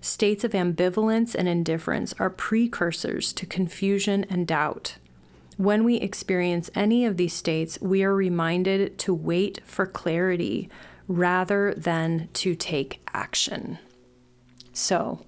States 0.00 0.42
of 0.42 0.52
ambivalence 0.52 1.34
and 1.34 1.48
indifference 1.48 2.12
are 2.18 2.30
precursors 2.30 3.32
to 3.34 3.46
confusion 3.46 4.24
and 4.28 4.46
doubt. 4.46 4.96
When 5.56 5.84
we 5.84 5.96
experience 5.96 6.70
any 6.74 7.04
of 7.04 7.16
these 7.16 7.34
states, 7.34 7.78
we 7.80 8.02
are 8.02 8.14
reminded 8.14 8.98
to 9.00 9.14
wait 9.14 9.60
for 9.64 9.86
clarity 9.86 10.68
rather 11.06 11.74
than 11.76 12.28
to 12.32 12.54
take 12.54 13.00
action. 13.12 13.78
So, 14.72 15.24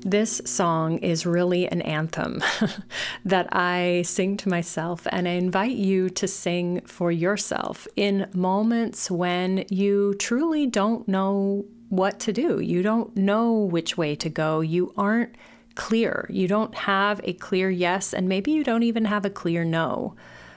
this 0.00 0.40
song 0.44 0.98
is 0.98 1.26
really 1.26 1.66
an 1.68 1.82
anthem 1.82 2.42
that 3.24 3.48
I 3.54 4.02
sing 4.02 4.36
to 4.38 4.48
myself, 4.48 5.06
and 5.10 5.28
I 5.28 5.32
invite 5.32 5.76
you 5.76 6.08
to 6.10 6.28
sing 6.28 6.80
for 6.82 7.10
yourself 7.10 7.86
in 7.96 8.28
moments 8.32 9.10
when 9.10 9.64
you 9.68 10.14
truly 10.14 10.66
don't 10.66 11.06
know 11.08 11.64
what 11.88 12.20
to 12.20 12.32
do. 12.32 12.60
You 12.60 12.82
don't 12.82 13.16
know 13.16 13.52
which 13.52 13.96
way 13.96 14.14
to 14.16 14.28
go. 14.28 14.60
You 14.60 14.92
aren't 14.96 15.34
clear. 15.74 16.26
You 16.28 16.48
don't 16.48 16.74
have 16.74 17.20
a 17.24 17.32
clear 17.32 17.70
yes, 17.70 18.12
and 18.12 18.28
maybe 18.28 18.52
you 18.52 18.64
don't 18.64 18.82
even 18.82 19.06
have 19.06 19.24
a 19.24 19.30
clear 19.30 19.64
no. 19.64 20.14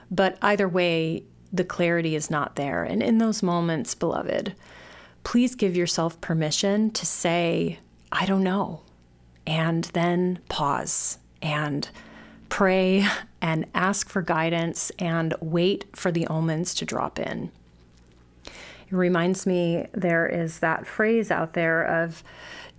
But 0.09 0.37
either 0.41 0.67
way, 0.67 1.23
the 1.53 1.63
clarity 1.63 2.15
is 2.15 2.29
not 2.29 2.55
there. 2.55 2.83
And 2.83 3.01
in 3.01 3.17
those 3.17 3.43
moments, 3.43 3.95
beloved, 3.95 4.55
please 5.23 5.55
give 5.55 5.75
yourself 5.75 6.19
permission 6.21 6.91
to 6.91 7.05
say, 7.05 7.79
I 8.11 8.25
don't 8.25 8.43
know 8.43 8.81
and 9.45 9.85
then 9.85 10.39
pause 10.49 11.17
and 11.41 11.89
pray 12.49 13.05
and 13.41 13.65
ask 13.73 14.09
for 14.09 14.21
guidance 14.21 14.91
and 14.99 15.33
wait 15.41 15.85
for 15.95 16.11
the 16.11 16.27
omens 16.27 16.73
to 16.75 16.85
drop 16.85 17.17
in. 17.17 17.51
It 18.45 18.95
reminds 18.95 19.47
me 19.47 19.87
there 19.93 20.27
is 20.27 20.59
that 20.59 20.85
phrase 20.85 21.31
out 21.31 21.53
there 21.53 21.83
of 21.83 22.23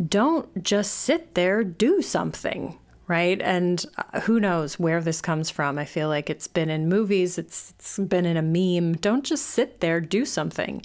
don't 0.08 0.62
just 0.62 0.92
sit 0.92 1.34
there, 1.34 1.64
do 1.64 2.02
something, 2.02 2.78
right? 3.08 3.40
And 3.40 3.84
uh, 3.96 4.20
who 4.20 4.40
knows 4.40 4.78
where 4.78 5.00
this 5.00 5.20
comes 5.20 5.50
from. 5.50 5.78
I 5.78 5.84
feel 5.84 6.08
like 6.08 6.28
it's 6.28 6.46
been 6.46 6.70
in 6.70 6.88
movies, 6.88 7.38
it's, 7.38 7.74
it's 7.78 7.98
been 7.98 8.26
in 8.26 8.36
a 8.36 8.42
meme. 8.42 8.94
Don't 8.94 9.24
just 9.24 9.46
sit 9.46 9.80
there, 9.80 10.00
do 10.00 10.24
something. 10.24 10.82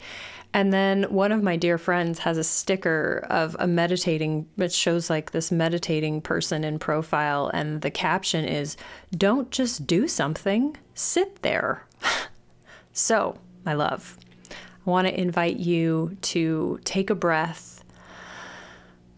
And 0.54 0.74
then 0.74 1.04
one 1.04 1.32
of 1.32 1.44
my 1.44 1.56
dear 1.56 1.78
friends 1.78 2.20
has 2.20 2.38
a 2.38 2.44
sticker 2.44 3.26
of 3.30 3.56
a 3.60 3.68
meditating, 3.68 4.48
it 4.58 4.74
shows 4.74 5.10
like 5.10 5.32
this 5.32 5.52
meditating 5.52 6.22
person 6.22 6.64
in 6.64 6.80
profile. 6.80 7.52
And 7.54 7.82
the 7.82 7.92
caption 7.92 8.46
is, 8.46 8.78
Don't 9.12 9.52
just 9.52 9.86
do 9.86 10.08
something, 10.08 10.78
sit 10.94 11.42
there. 11.42 11.86
so, 12.94 13.38
my 13.66 13.74
love, 13.74 14.18
I 14.50 14.90
want 14.90 15.08
to 15.08 15.20
invite 15.20 15.58
you 15.58 16.18
to 16.24 16.80
take 16.86 17.10
a 17.10 17.16
breath 17.16 17.84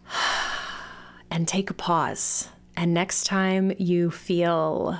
and 1.32 1.48
take 1.48 1.70
a 1.70 1.76
pause. 1.76 2.50
And 2.76 2.94
next 2.94 3.26
time 3.26 3.72
you 3.78 4.10
feel 4.10 5.00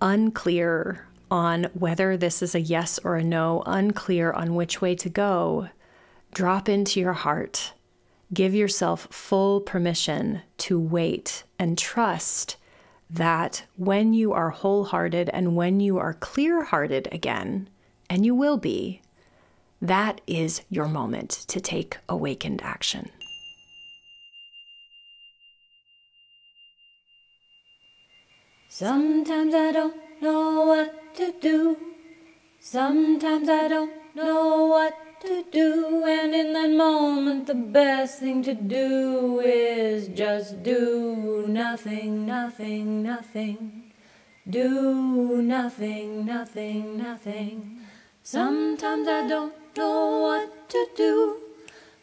unclear 0.00 1.07
on 1.30 1.64
whether 1.74 2.16
this 2.16 2.42
is 2.42 2.54
a 2.54 2.60
yes 2.60 2.98
or 3.04 3.16
a 3.16 3.24
no, 3.24 3.62
unclear 3.66 4.32
on 4.32 4.54
which 4.54 4.80
way 4.80 4.94
to 4.96 5.08
go, 5.08 5.68
drop 6.32 6.68
into 6.68 7.00
your 7.00 7.12
heart. 7.12 7.72
Give 8.32 8.54
yourself 8.54 9.08
full 9.10 9.60
permission 9.60 10.42
to 10.58 10.78
wait 10.78 11.44
and 11.58 11.78
trust 11.78 12.56
that 13.10 13.64
when 13.76 14.12
you 14.12 14.32
are 14.32 14.50
wholehearted 14.50 15.30
and 15.30 15.56
when 15.56 15.80
you 15.80 15.98
are 15.98 16.12
clear 16.14 16.64
hearted 16.64 17.08
again, 17.10 17.68
and 18.10 18.26
you 18.26 18.34
will 18.34 18.58
be, 18.58 19.00
that 19.80 20.20
is 20.26 20.62
your 20.68 20.88
moment 20.88 21.30
to 21.48 21.60
take 21.60 21.98
awakened 22.08 22.60
action. 22.62 23.10
Sometimes 28.68 29.54
I 29.54 29.72
don't 29.72 29.96
know 30.20 30.66
what 30.66 31.07
to 31.18 31.32
do. 31.40 31.76
Sometimes 32.60 33.48
I 33.48 33.66
don't 33.66 33.90
know 34.14 34.66
what 34.66 34.94
to 35.22 35.44
do, 35.50 36.04
and 36.06 36.32
in 36.32 36.52
that 36.52 36.70
moment, 36.70 37.48
the 37.48 37.56
best 37.56 38.20
thing 38.20 38.40
to 38.44 38.54
do 38.54 39.40
is 39.40 40.06
just 40.06 40.62
do 40.62 41.44
nothing, 41.48 42.24
nothing, 42.24 43.02
nothing. 43.02 43.92
Do 44.48 45.42
nothing, 45.42 46.24
nothing, 46.24 46.96
nothing. 46.98 47.80
Sometimes 48.22 49.08
I 49.08 49.26
don't 49.26 49.54
know 49.76 50.20
what 50.20 50.70
to 50.70 50.86
do. 50.96 51.38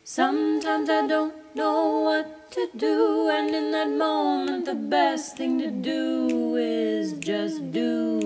Sometimes 0.04 0.90
I 0.90 1.08
don't 1.08 1.34
know 1.56 2.02
what 2.02 2.52
to 2.52 2.70
do, 2.76 3.30
and 3.30 3.56
in 3.56 3.72
that 3.72 3.90
moment, 3.90 4.66
the 4.66 4.76
best 4.76 5.38
thing 5.38 5.58
to 5.60 5.72
do 5.72 6.58
is 6.58 7.14
just 7.14 7.72
do 7.72 8.25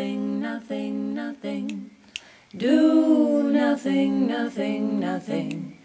nothing, 0.00 0.40
nothing, 0.40 1.14
nothing. 1.14 1.90
Do 2.56 3.42
nothing, 3.42 4.26
nothing, 4.26 4.98
nothing. 4.98 5.78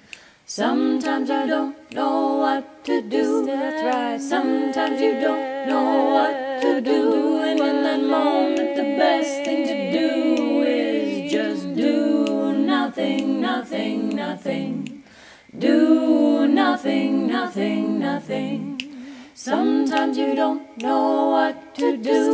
Sometimes 0.45 1.29
I 1.29 1.45
don't 1.45 1.75
know 1.91 2.37
what 2.37 2.85
to 2.85 3.01
do. 3.01 3.45
That's 3.45 3.83
right. 3.83 4.21
Sometimes 4.21 5.01
you 5.01 5.19
don't 5.19 5.67
know 5.67 6.05
what 6.15 6.61
to 6.61 6.81
do, 6.81 7.41
and 7.41 7.59
in 7.59 7.83
that 7.83 8.01
moment, 8.01 8.75
the 8.77 8.95
best 8.97 9.43
thing 9.43 9.67
to 9.67 9.91
do 9.99 10.63
is 10.63 11.31
just 11.31 11.75
do 11.75 12.53
nothing, 12.53 13.41
nothing, 13.41 14.15
nothing. 14.15 15.03
Do 15.57 16.47
nothing, 16.47 17.27
nothing, 17.27 17.99
nothing. 17.99 18.74
Sometimes 19.37 20.17
you 20.17 20.33
don't 20.33 20.77
know 20.77 21.31
what 21.31 21.75
to 21.75 21.97
do. 21.97 22.31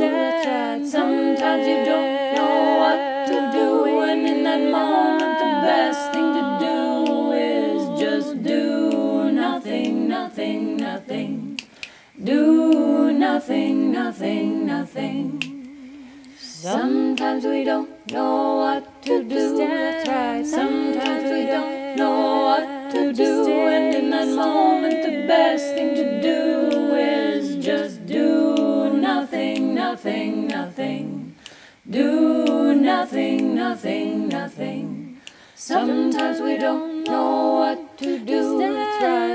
Sometimes 0.85 1.67
you 1.67 1.83
don't 1.83 2.35
know 2.35 2.77
what 2.77 3.25
to 3.25 3.51
do. 3.51 4.03
And 4.03 4.27
in 4.27 4.43
that 4.43 4.71
moment, 4.71 5.39
the 5.39 5.51
best 5.65 6.13
thing 6.13 6.31
to 6.37 6.57
do 6.61 7.31
is 7.31 7.99
just 7.99 8.43
do 8.43 9.31
nothing, 9.31 10.07
nothing, 10.07 10.77
nothing. 10.77 11.59
Do 12.23 13.11
nothing, 13.11 13.91
nothing, 13.91 14.67
nothing. 14.67 15.41
Sometimes 16.37 17.45
we 17.45 17.63
don't 17.63 17.89
know 18.11 18.57
what 18.57 19.01
to 19.05 19.23
do. 19.23 19.57
Sometimes 20.45 21.23
we 21.23 21.47
don't 21.47 21.97
know 21.97 22.43
what 22.45 22.91
to 22.91 23.11
do, 23.11 23.47
and 23.49 23.95
in 23.95 24.11
that 24.11 24.27
moment, 24.27 25.01
the 25.01 25.25
best 25.27 25.73
thing 25.73 25.95
to 25.95 26.21
do 26.21 26.80
nothing, 30.03 30.47
nothing. 30.47 31.35
Do 31.87 32.73
nothing, 32.73 33.53
nothing, 33.53 34.29
nothing. 34.29 35.21
Sometimes 35.53 36.41
we 36.41 36.57
don't 36.57 37.03
know 37.03 37.53
what 37.59 37.99
to 37.99 38.17
do. 38.17 38.41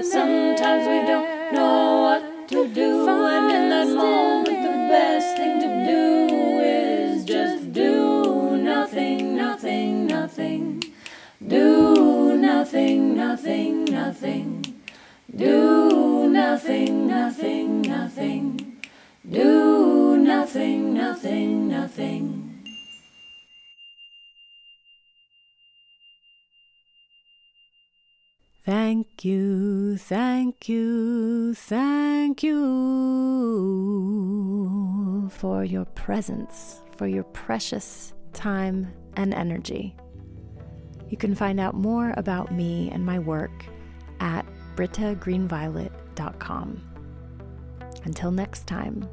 Sometimes 0.03 0.89
we 0.89 1.07
don't 1.07 1.53
know 1.53 2.01
what 2.03 2.49
to 2.49 2.67
do, 2.75 3.09
and 3.09 3.53
in 3.53 3.69
that 3.71 3.87
moment, 3.95 4.63
the 4.67 4.77
best 4.91 5.37
thing 5.37 5.61
to 5.61 5.71
do 5.87 6.59
is 6.59 7.25
just 7.25 7.73
do 7.73 8.57
nothing, 8.57 9.37
nothing, 9.37 10.09
nothing. 10.09 10.83
Do 11.47 12.37
nothing, 12.37 13.17
nothing, 13.17 13.85
nothing. 13.85 14.83
Do 15.37 16.29
nothing, 16.29 17.07
nothing, 17.07 17.83
nothing. 17.83 18.77
Do 19.29 20.06
nothing, 20.27 20.93
nothing, 20.93 21.69
nothing. 21.69 22.43
Thank 28.65 29.25
you, 29.25 29.97
thank 29.97 30.69
you, 30.69 31.55
thank 31.55 32.43
you 32.43 32.57
for 35.31 35.65
your 35.65 35.85
presence, 35.85 36.83
for 36.97 37.07
your 37.07 37.23
precious 37.23 38.13
time 38.33 38.93
and 39.15 39.33
energy. 39.33 39.95
You 41.09 41.17
can 41.17 41.37
find 41.37 41.61
out 41.61 41.77
more 41.77 42.13
about 42.17 42.53
me 42.53 42.91
and 42.91 43.07
my 43.07 43.21
work 43.21 43.65
at 44.19 44.45
brittagreenviolet.com. 44.75 46.83
Until 48.05 48.33
next 48.33 48.67
time, 48.67 49.09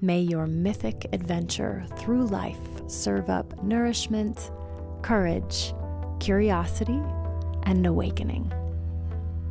may 0.00 0.20
your 0.20 0.46
mythic 0.46 1.06
adventure 1.12 1.84
through 1.96 2.26
life 2.26 2.56
serve 2.86 3.28
up 3.28 3.62
nourishment, 3.62 4.50
courage, 5.02 5.74
curiosity, 6.20 7.00
and 7.64 7.86
awakening. 7.86 8.52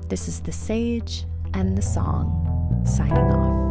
This 0.07 0.27
is 0.27 0.41
the 0.41 0.51
sage 0.51 1.25
and 1.53 1.77
the 1.77 1.81
song 1.81 2.83
signing 2.85 3.17
off. 3.17 3.66